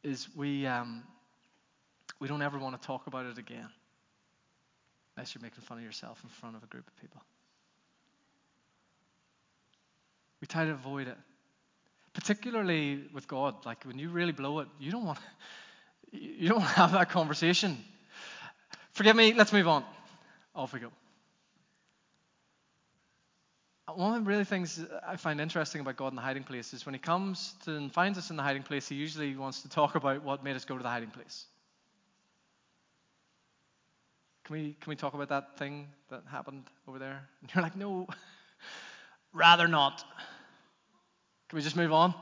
is 0.03 0.29
we, 0.37 0.67
um, 0.67 1.03
we 2.21 2.29
don't 2.29 2.43
ever 2.43 2.59
want 2.59 2.81
to 2.81 2.87
talk 2.87 3.07
about 3.07 3.25
it 3.27 3.39
again. 3.39 3.69
Unless 5.17 5.35
you're 5.35 5.43
making 5.43 5.63
fun 5.63 5.79
of 5.79 5.85
yourself 5.85 6.21
in 6.23 6.31
front 6.31 6.57
of 6.57 6.63
a 6.63 6.67
group 6.67 6.87
of 6.87 6.97
people. 7.01 7.23
We 10.41 10.47
try 10.47 10.65
to 10.65 10.73
avoid 10.73 11.09
it. 11.09 11.17
Particularly 12.13 13.05
with 13.15 13.27
God. 13.27 13.65
Like 13.65 13.85
when 13.85 13.99
you 13.99 14.11
really 14.11 14.33
blow 14.33 14.59
it, 14.59 14.69
you 14.79 14.91
don't 14.91 15.05
want 15.05 15.19
you 16.13 16.49
don't 16.49 16.59
want 16.59 16.71
to 16.71 16.77
have 16.77 16.93
that 16.93 17.09
conversation. 17.09 17.79
Forgive 18.93 19.17
me, 19.17 19.33
let's 19.33 19.53
move 19.53 19.69
on. 19.69 19.85
Off 20.55 20.75
we 20.75 20.81
go. 20.81 20.89
One 23.89 24.15
of 24.15 24.25
the 24.25 24.29
really 24.29 24.45
things 24.45 24.81
I 25.07 25.17
find 25.17 25.41
interesting 25.41 25.81
about 25.81 25.97
God 25.97 26.09
in 26.09 26.17
the 26.17 26.23
hiding 26.23 26.45
place 26.45 26.73
is 26.73 26.87
when 26.87 26.95
He 26.95 27.01
comes 27.01 27.55
to 27.65 27.77
and 27.77 27.93
finds 27.93 28.17
us 28.17 28.31
in 28.31 28.37
the 28.37 28.43
hiding 28.43 28.63
place, 28.63 28.89
He 28.89 28.95
usually 28.95 29.35
wants 29.37 29.63
to 29.63 29.69
talk 29.69 29.97
about 29.97 30.23
what 30.23 30.45
made 30.45 30.55
us 30.55 30.65
go 30.65 30.77
to 30.77 30.83
the 30.83 30.89
hiding 30.89 31.11
place. 31.11 31.47
Can 34.45 34.57
we, 34.57 34.77
can 34.81 34.91
we 34.91 34.97
talk 34.97 35.15
about 35.15 35.29
that 35.29 35.59
thing 35.59 35.89
that 36.11 36.23
happened 36.31 36.65
over 36.87 36.99
there? 36.99 37.29
And 37.43 37.51
you're 37.55 37.63
like, 37.63 37.77
no, 37.77 38.07
rather 39.33 39.67
not. 39.67 40.05
Can 41.49 41.57
we 41.57 41.63
just 41.63 41.77
move 41.77 41.93
on? 41.93 42.15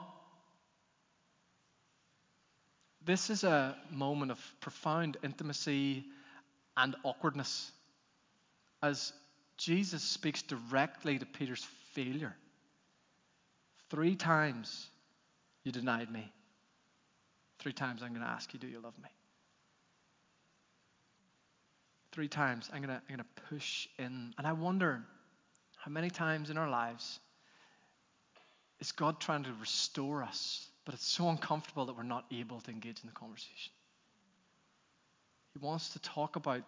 This 3.05 3.31
is 3.31 3.45
a 3.45 3.77
moment 3.91 4.31
of 4.31 4.39
profound 4.61 5.17
intimacy 5.23 6.05
and 6.77 6.97
awkwardness 7.03 7.73
as 8.83 9.13
Jesus 9.61 10.03
speaks 10.03 10.41
directly 10.41 11.19
to 11.19 11.27
Peter's 11.27 11.67
failure. 11.93 12.35
Three 13.91 14.17
times 14.17 14.89
you 15.65 15.71
denied 15.71 16.11
me. 16.11 16.33
Three 17.59 17.75
times 17.75 18.03
I'm 18.03 18.09
going 18.09 18.23
to 18.23 18.27
ask 18.27 18.55
you, 18.55 18.59
do 18.59 18.67
you 18.67 18.81
love 18.81 18.97
me? 19.03 19.11
Three 22.13 22.27
times 22.27 22.71
I'm 22.73 22.81
going 22.81 22.89
to, 22.89 23.03
I'm 23.07 23.17
going 23.17 23.19
to 23.19 23.43
push 23.51 23.87
in. 23.99 24.33
And 24.39 24.47
I 24.47 24.55
wonder 24.55 25.03
how 25.77 25.91
many 25.91 26.09
times 26.09 26.49
in 26.49 26.57
our 26.57 26.71
lives 26.71 27.21
is 28.81 28.93
God 28.93 29.21
trying 29.21 29.45
to 29.45 29.53
restore 29.61 30.23
us, 30.23 30.69
but 30.87 30.95
it's 30.95 31.07
so 31.07 31.29
uncomfortable 31.29 31.85
that 31.85 31.97
we're 31.99 32.03
not 32.03 32.25
able 32.33 32.63
to 32.63 32.71
engage 32.71 33.01
in 33.03 33.09
the 33.09 33.15
conversation. 33.15 33.73
He 35.53 35.59
wants 35.59 35.91
to 35.91 35.99
talk 35.99 36.37
about 36.37 36.63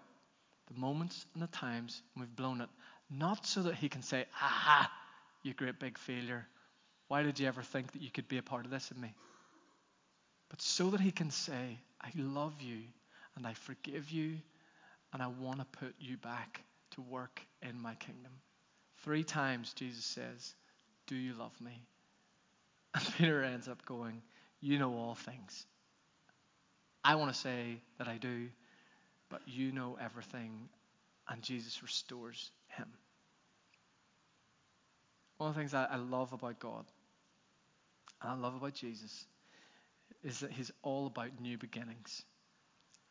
the 0.72 0.80
moments 0.80 1.26
and 1.34 1.42
the 1.42 1.48
times 1.48 2.02
we've 2.16 2.34
blown 2.36 2.60
it, 2.60 2.68
not 3.10 3.46
so 3.46 3.62
that 3.62 3.74
He 3.74 3.88
can 3.88 4.02
say, 4.02 4.24
Aha, 4.40 4.90
you 5.42 5.54
great 5.54 5.78
big 5.78 5.98
failure. 5.98 6.46
Why 7.08 7.22
did 7.22 7.38
you 7.38 7.46
ever 7.46 7.62
think 7.62 7.92
that 7.92 8.02
you 8.02 8.10
could 8.10 8.28
be 8.28 8.38
a 8.38 8.42
part 8.42 8.64
of 8.64 8.70
this 8.70 8.90
in 8.90 9.00
me? 9.00 9.12
But 10.48 10.62
so 10.62 10.90
that 10.90 11.00
He 11.00 11.10
can 11.10 11.30
say, 11.30 11.78
I 12.00 12.10
love 12.16 12.54
you 12.60 12.80
and 13.36 13.46
I 13.46 13.54
forgive 13.54 14.10
you 14.10 14.38
and 15.12 15.22
I 15.22 15.26
want 15.26 15.58
to 15.58 15.78
put 15.78 15.94
you 15.98 16.16
back 16.16 16.62
to 16.92 17.02
work 17.02 17.40
in 17.62 17.80
my 17.80 17.94
kingdom. 17.96 18.32
Three 19.04 19.24
times 19.24 19.72
Jesus 19.74 20.04
says, 20.04 20.54
Do 21.06 21.16
you 21.16 21.34
love 21.34 21.58
me? 21.60 21.82
And 22.94 23.04
Peter 23.18 23.42
ends 23.42 23.68
up 23.68 23.84
going, 23.84 24.22
You 24.60 24.78
know 24.78 24.94
all 24.94 25.14
things. 25.14 25.66
I 27.04 27.16
want 27.16 27.32
to 27.32 27.38
say 27.38 27.80
that 27.98 28.06
I 28.06 28.16
do, 28.16 28.48
but 29.32 29.40
you 29.46 29.72
know 29.72 29.96
everything. 30.00 30.68
And 31.28 31.42
Jesus 31.42 31.82
restores 31.82 32.50
him. 32.68 32.86
One 35.38 35.48
of 35.48 35.54
the 35.54 35.60
things 35.60 35.72
that 35.72 35.90
I 35.90 35.96
love 35.96 36.32
about 36.32 36.60
God 36.60 36.84
and 38.20 38.30
I 38.30 38.34
love 38.34 38.54
about 38.54 38.74
Jesus 38.74 39.24
is 40.22 40.40
that 40.40 40.52
he's 40.52 40.70
all 40.82 41.06
about 41.06 41.40
new 41.40 41.58
beginnings, 41.58 42.22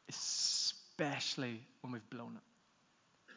especially 0.07 1.59
when 1.81 1.91
we've 1.93 2.09
blown 2.09 2.35
it. 2.35 3.33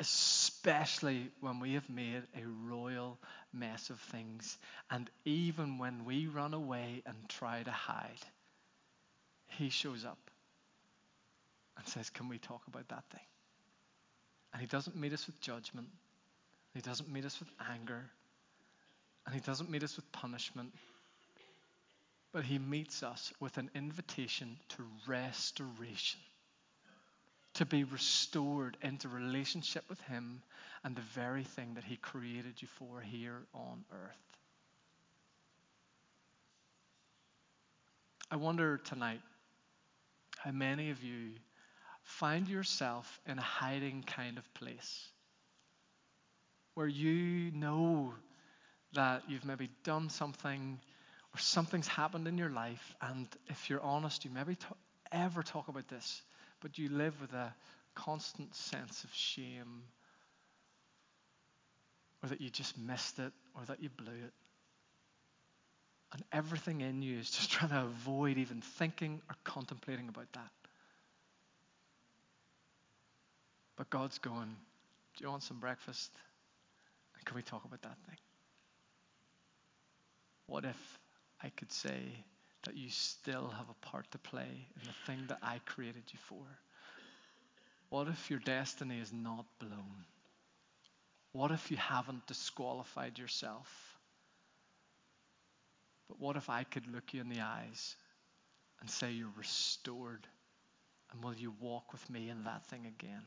Especially 0.00 1.30
when 1.40 1.60
we 1.60 1.74
have 1.74 1.88
made 1.90 2.22
a 2.36 2.46
royal 2.68 3.18
mess 3.52 3.90
of 3.90 4.00
things. 4.00 4.56
And 4.90 5.10
even 5.24 5.78
when 5.78 6.04
we 6.04 6.26
run 6.26 6.54
away 6.54 7.02
and 7.04 7.16
try 7.28 7.62
to 7.62 7.70
hide, 7.70 8.20
he 9.48 9.70
shows 9.70 10.04
up 10.04 10.18
and 11.78 11.86
says, 11.86 12.10
Can 12.10 12.28
we 12.28 12.38
talk 12.38 12.62
about 12.66 12.88
that 12.88 13.04
thing? 13.10 13.24
And 14.52 14.60
he 14.60 14.66
doesn't 14.66 14.96
meet 14.96 15.12
us 15.12 15.26
with 15.26 15.40
judgment, 15.40 15.88
he 16.74 16.80
doesn't 16.80 17.10
meet 17.10 17.24
us 17.24 17.38
with 17.38 17.48
anger, 17.72 18.04
and 19.24 19.34
he 19.34 19.40
doesn't 19.40 19.70
meet 19.70 19.82
us 19.82 19.96
with 19.96 20.10
punishment. 20.12 20.72
But 22.30 22.44
he 22.44 22.58
meets 22.58 23.02
us 23.02 23.32
with 23.40 23.56
an 23.56 23.70
invitation 23.74 24.58
to 24.76 24.84
restoration 25.06 26.20
to 27.58 27.66
be 27.66 27.82
restored 27.82 28.76
into 28.82 29.08
relationship 29.08 29.82
with 29.88 30.00
Him 30.02 30.42
and 30.84 30.94
the 30.94 31.02
very 31.02 31.42
thing 31.42 31.74
that 31.74 31.82
He 31.82 31.96
created 31.96 32.62
you 32.62 32.68
for 32.78 33.00
here 33.00 33.40
on 33.52 33.84
earth. 33.92 34.16
I 38.30 38.36
wonder 38.36 38.78
tonight 38.78 39.20
how 40.36 40.52
many 40.52 40.90
of 40.90 41.02
you 41.02 41.30
find 42.08 42.48
yourself 42.48 43.20
in 43.26 43.38
a 43.38 43.42
hiding 43.42 44.02
kind 44.04 44.38
of 44.38 44.54
place 44.54 45.08
where 46.74 46.86
you 46.86 47.50
know 47.52 48.14
that 48.94 49.22
you've 49.28 49.44
maybe 49.44 49.70
done 49.84 50.08
something 50.10 50.80
or 51.34 51.38
something's 51.40 51.88
happened 51.88 52.26
in 52.28 52.38
your 52.38 52.50
life, 52.50 52.94
and 53.02 53.28
if 53.48 53.70
you're 53.70 53.82
honest, 53.82 54.24
you 54.24 54.30
maybe 54.32 54.56
t- 54.56 54.66
ever 55.12 55.42
talk 55.42 55.68
about 55.68 55.88
this 55.88 56.22
but 56.60 56.78
you 56.78 56.88
live 56.88 57.20
with 57.20 57.32
a 57.34 57.54
constant 57.94 58.54
sense 58.54 59.04
of 59.04 59.14
shame, 59.14 59.82
or 62.22 62.28
that 62.28 62.40
you 62.40 62.50
just 62.50 62.78
missed 62.78 63.18
it, 63.18 63.32
or 63.54 63.64
that 63.66 63.82
you 63.82 63.88
blew 63.90 64.12
it. 64.12 64.32
And 66.12 66.22
everything 66.32 66.80
in 66.82 67.02
you 67.02 67.18
is 67.18 67.30
just 67.30 67.50
trying 67.52 67.70
to 67.70 67.82
avoid 67.84 68.38
even 68.38 68.60
thinking 68.60 69.22
or 69.30 69.36
contemplating 69.44 70.08
about 70.08 70.30
that. 70.34 70.50
But 73.78 73.90
God's 73.90 74.18
going, 74.18 74.56
Do 75.16 75.24
you 75.24 75.30
want 75.30 75.44
some 75.44 75.60
breakfast? 75.60 76.10
And 77.16 77.24
can 77.24 77.36
we 77.36 77.42
talk 77.42 77.64
about 77.64 77.80
that 77.82 77.96
thing? 78.06 78.18
What 80.46 80.64
if 80.64 80.98
I 81.42 81.50
could 81.50 81.72
say, 81.72 82.00
that 82.64 82.76
you 82.76 82.90
still 82.90 83.48
have 83.56 83.66
a 83.70 83.86
part 83.86 84.10
to 84.10 84.18
play 84.18 84.42
in 84.42 84.82
the 84.84 84.92
thing 85.06 85.24
that 85.28 85.38
I 85.42 85.60
created 85.64 86.02
you 86.12 86.18
for? 86.18 86.44
What 87.88 88.08
if 88.08 88.28
your 88.28 88.40
destiny 88.40 88.98
is 88.98 89.12
not 89.12 89.46
blown? 89.60 90.04
What 91.32 91.52
if 91.52 91.70
you 91.70 91.76
haven't 91.76 92.26
disqualified 92.26 93.18
yourself? 93.18 93.96
But 96.08 96.18
what 96.18 96.36
if 96.36 96.50
I 96.50 96.64
could 96.64 96.92
look 96.92 97.14
you 97.14 97.20
in 97.20 97.28
the 97.28 97.40
eyes 97.40 97.94
and 98.80 98.90
say 98.90 99.12
you're 99.12 99.28
restored? 99.36 100.26
And 101.12 101.22
will 101.22 101.34
you 101.34 101.54
walk 101.60 101.92
with 101.92 102.10
me 102.10 102.28
in 102.28 102.44
that 102.44 102.66
thing 102.66 102.86
again? 102.86 103.22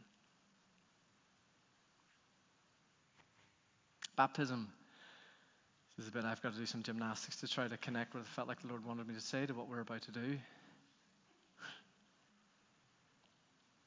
Baptism 4.21 4.69
this 5.97 6.05
is 6.05 6.09
a 6.09 6.11
bit 6.11 6.25
I've 6.25 6.43
got 6.43 6.53
to 6.53 6.59
do 6.59 6.67
some 6.67 6.83
gymnastics 6.83 7.37
to 7.37 7.47
try 7.47 7.67
to 7.67 7.75
connect 7.75 8.13
what 8.13 8.21
I 8.21 8.27
felt 8.35 8.47
like 8.47 8.61
the 8.61 8.67
Lord 8.67 8.85
wanted 8.85 9.07
me 9.07 9.15
to 9.15 9.19
say 9.19 9.47
to 9.47 9.53
what 9.55 9.67
we're 9.67 9.79
about 9.79 10.03
to 10.03 10.11
do. 10.11 10.37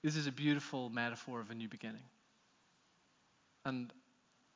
This 0.03 0.17
is 0.17 0.27
a 0.27 0.33
beautiful 0.33 0.91
metaphor 0.91 1.41
of 1.41 1.51
a 1.51 1.55
new 1.55 1.69
beginning. 1.69 2.03
And 3.65 3.93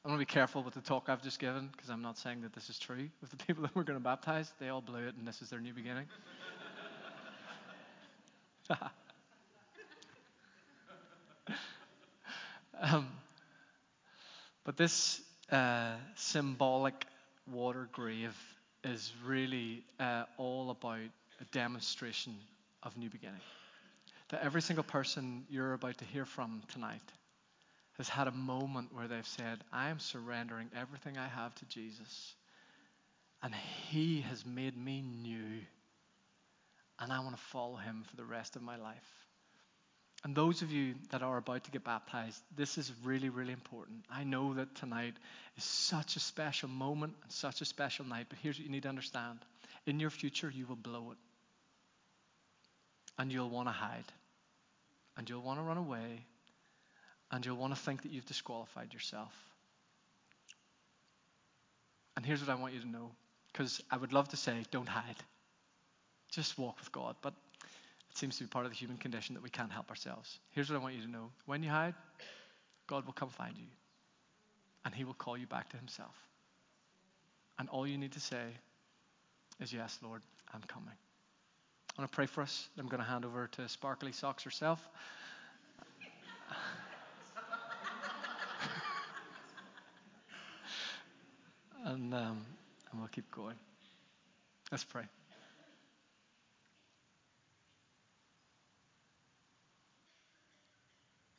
I'm 0.05 0.11
going 0.11 0.19
to 0.19 0.27
be 0.27 0.33
careful 0.33 0.65
with 0.65 0.75
the 0.75 0.81
talk 0.81 1.05
I've 1.09 1.23
just 1.23 1.39
given 1.39 1.69
because 1.71 1.91
I'm 1.91 2.03
not 2.03 2.19
saying 2.19 2.41
that 2.41 2.53
this 2.55 2.69
is 2.69 2.81
true. 2.81 3.09
With 3.21 3.31
the 3.31 3.37
people 3.37 3.63
that 3.67 3.77
we're 3.77 3.85
going 3.85 4.01
to 4.01 4.05
baptize, 4.05 4.53
they 4.59 4.71
all 4.71 4.81
blew 4.81 5.07
it 5.07 5.15
and 5.17 5.29
this 5.29 5.43
is 5.43 5.49
their 5.49 5.61
new 5.61 5.75
beginning. 5.75 6.07
um, 12.83 13.07
but 14.65 14.77
this 14.77 15.23
uh, 15.51 15.95
symbolic 16.15 17.07
water 17.51 17.89
grave 17.93 18.37
is 18.85 19.13
really 19.25 19.85
uh, 19.99 20.25
all 20.37 20.71
about 20.71 20.99
a 21.41 21.45
demonstration 21.53 22.37
of 22.83 22.97
new 22.97 23.11
beginning. 23.11 23.41
That 24.29 24.43
every 24.45 24.63
single 24.63 24.85
person 24.85 25.45
you're 25.49 25.73
about 25.73 25.99
to 25.99 26.05
hear 26.05 26.25
from 26.25 26.63
tonight 26.69 27.01
has 27.97 28.09
had 28.09 28.29
a 28.29 28.33
moment 28.33 28.95
where 28.95 29.09
they've 29.09 29.27
said, 29.27 29.59
I 29.73 29.89
am 29.89 29.99
surrendering 29.99 30.71
everything 30.77 31.19
I 31.19 31.27
have 31.27 31.55
to 31.57 31.65
Jesus, 31.65 32.35
and 33.43 33.55
He 33.89 34.21
has 34.23 34.45
made 34.47 34.77
me 34.77 35.03
new, 35.03 35.61
and 37.01 37.13
I 37.13 37.21
want 37.21 37.37
to 37.37 37.43
follow 37.43 37.77
Him 37.77 38.05
for 38.09 38.17
the 38.17 38.25
rest 38.25 38.55
of 38.55 38.63
my 38.63 38.77
life. 38.77 39.28
And 40.25 40.35
those 40.35 40.63
of 40.63 40.73
you 40.73 40.95
that 41.11 41.23
are 41.23 41.37
about 41.37 41.65
to 41.65 41.71
get 41.71 41.85
baptized, 41.85 42.43
this 42.57 42.77
is 42.77 42.91
really, 43.05 43.29
really 43.29 43.53
important. 43.53 44.05
I 44.11 44.25
know 44.25 44.55
that 44.55 44.75
tonight 44.75 45.15
is 45.57 45.65
such 45.65 46.17
a 46.17 46.21
special 46.21 46.69
moment 46.69 47.15
and 47.23 47.31
such 47.31 47.61
a 47.61 47.65
special 47.65 48.05
night, 48.05 48.27
but 48.29 48.39
here's 48.43 48.59
what 48.59 48.65
you 48.65 48.73
need 48.73 48.83
to 48.83 48.89
understand. 48.89 49.39
In 49.87 50.01
your 50.01 50.11
future, 50.11 50.51
you 50.53 50.67
will 50.67 50.77
blow 50.77 51.13
it. 51.13 51.19
And 53.17 53.33
you'll 53.33 53.51
want 53.51 53.69
to 53.69 53.73
hide. 53.73 54.05
And 55.17 55.29
you'll 55.29 55.43
want 55.43 55.61
to 55.61 55.63
run 55.63 55.79
away. 55.79 56.25
And 57.31 57.47
you'll 57.47 57.57
want 57.57 57.75
to 57.75 57.81
think 57.81 58.03
that 58.03 58.11
you've 58.11 58.27
disqualified 58.27 58.93
yourself. 58.93 59.33
And 62.17 62.27
here's 62.27 62.41
what 62.41 62.51
I 62.51 62.55
want 62.57 62.75
you 62.75 62.81
to 62.81 62.89
know 62.89 63.13
because 63.53 63.81
I 63.91 63.97
would 63.97 64.13
love 64.13 64.29
to 64.31 64.37
say, 64.37 64.65
don't 64.71 64.89
hide. 64.89 65.17
Just 66.31 66.59
walk 66.59 66.79
with 66.79 66.93
God. 66.93 67.17
But 67.23 67.35
seems 68.19 68.37
to 68.39 68.45
be 68.45 68.49
part 68.49 68.67
of 68.67 68.73
the 68.73 68.77
human 68.77 68.97
condition 68.97 69.35
that 69.35 69.43
we 69.43 69.49
can't 69.49 69.71
help 69.71 69.89
ourselves. 69.91 70.41
Here's 70.51 70.69
what 70.69 70.77
I 70.77 70.83
want 70.83 70.95
you 70.95 71.03
to 71.03 71.11
know 71.11 71.31
when 71.47 71.63
you 71.63 71.71
hide, 71.71 71.95
God 72.87 73.07
will 73.07 73.13
come 73.13 73.29
find 73.29 73.57
you, 73.57 73.67
and 74.85 74.95
He 74.95 75.05
will 75.05 75.15
call 75.15 75.39
you 75.39 75.47
back 75.47 75.69
to 75.71 75.77
Himself. 75.77 76.15
And 77.59 77.69
all 77.69 77.87
you 77.87 77.97
need 77.99 78.13
to 78.13 78.21
say 78.21 78.45
is, 79.61 79.73
Yes, 79.73 79.99
Lord, 80.03 80.23
I'm 80.53 80.63
coming. 80.63 80.89
I'm 81.97 82.03
going 82.03 82.09
to 82.09 82.15
pray 82.15 82.27
for 82.27 82.43
us. 82.43 82.69
I'm 82.79 82.87
going 82.87 83.03
to 83.03 83.09
hand 83.09 83.25
over 83.25 83.49
to 83.53 83.69
Sparkly 83.69 84.13
Socks 84.13 84.43
herself. 84.45 84.89
and, 91.85 92.15
um, 92.15 92.47
and 92.91 93.01
we'll 93.01 93.09
keep 93.09 93.29
going. 93.33 93.57
Let's 94.71 94.85
pray. 94.85 95.09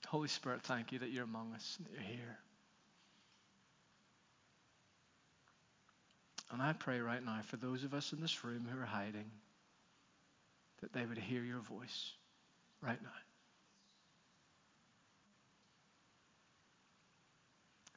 Holy 0.09 0.27
Spirit, 0.27 0.63
thank 0.63 0.91
you 0.91 0.97
that 0.99 1.11
you're 1.11 1.23
among 1.23 1.53
us, 1.53 1.77
that 1.83 1.93
you're 1.93 2.01
here. 2.01 2.39
And 6.51 6.63
I 6.63 6.73
pray 6.73 6.99
right 6.99 7.23
now 7.23 7.41
for 7.43 7.57
those 7.57 7.83
of 7.83 7.93
us 7.93 8.11
in 8.11 8.19
this 8.19 8.43
room 8.43 8.67
who 8.67 8.81
are 8.81 8.85
hiding 8.85 9.29
that 10.81 10.93
they 10.93 11.05
would 11.05 11.19
hear 11.19 11.43
your 11.43 11.59
voice 11.59 12.11
right 12.81 12.99
now. 12.99 13.09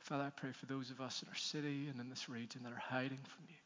Father, 0.01 0.25
I 0.25 0.31
pray 0.39 0.51
for 0.53 0.67
those 0.67 0.91
of 0.91 1.01
us 1.01 1.23
in 1.23 1.31
our 1.31 1.35
city 1.35 1.89
and 1.89 1.99
in 1.99 2.11
this 2.11 2.29
region 2.29 2.61
that 2.65 2.75
are 2.75 2.77
hiding 2.77 3.21
from 3.25 3.47
you. 3.49 3.57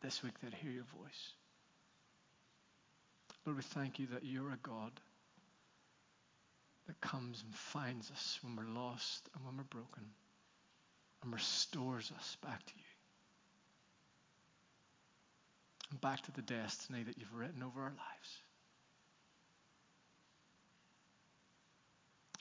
This 0.00 0.22
week 0.22 0.40
they'd 0.42 0.54
hear 0.54 0.70
your 0.70 0.84
voice. 0.84 1.32
Lord, 3.44 3.58
we 3.58 3.62
thank 3.62 3.98
you 3.98 4.06
that 4.14 4.24
you're 4.24 4.52
a 4.52 4.58
God 4.62 4.92
that 6.86 7.00
comes 7.00 7.42
and 7.44 7.54
finds 7.54 8.10
us 8.10 8.38
when 8.42 8.56
we're 8.56 8.80
lost 8.80 9.28
and 9.34 9.44
when 9.44 9.56
we're 9.56 9.62
broken 9.64 10.04
and 11.22 11.32
restores 11.32 12.10
us 12.18 12.36
back 12.42 12.64
to 12.66 12.72
you 12.76 12.82
and 15.90 16.00
back 16.00 16.22
to 16.22 16.32
the 16.32 16.42
destiny 16.42 17.02
that 17.02 17.18
you've 17.18 17.34
written 17.34 17.62
over 17.62 17.80
our 17.80 17.90
lives. 17.90 18.42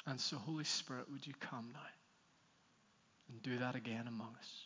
And 0.08 0.20
so, 0.20 0.38
Holy 0.38 0.64
Spirit, 0.64 1.12
would 1.12 1.28
you 1.28 1.34
come 1.40 1.70
now 1.74 1.80
and 3.30 3.42
do 3.44 3.60
that 3.60 3.76
again 3.76 4.08
among 4.08 4.36
us? 4.40 4.66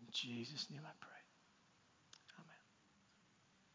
In 0.00 0.08
Jesus' 0.12 0.66
name 0.70 0.82
I 0.84 0.92
pray. 1.00 1.17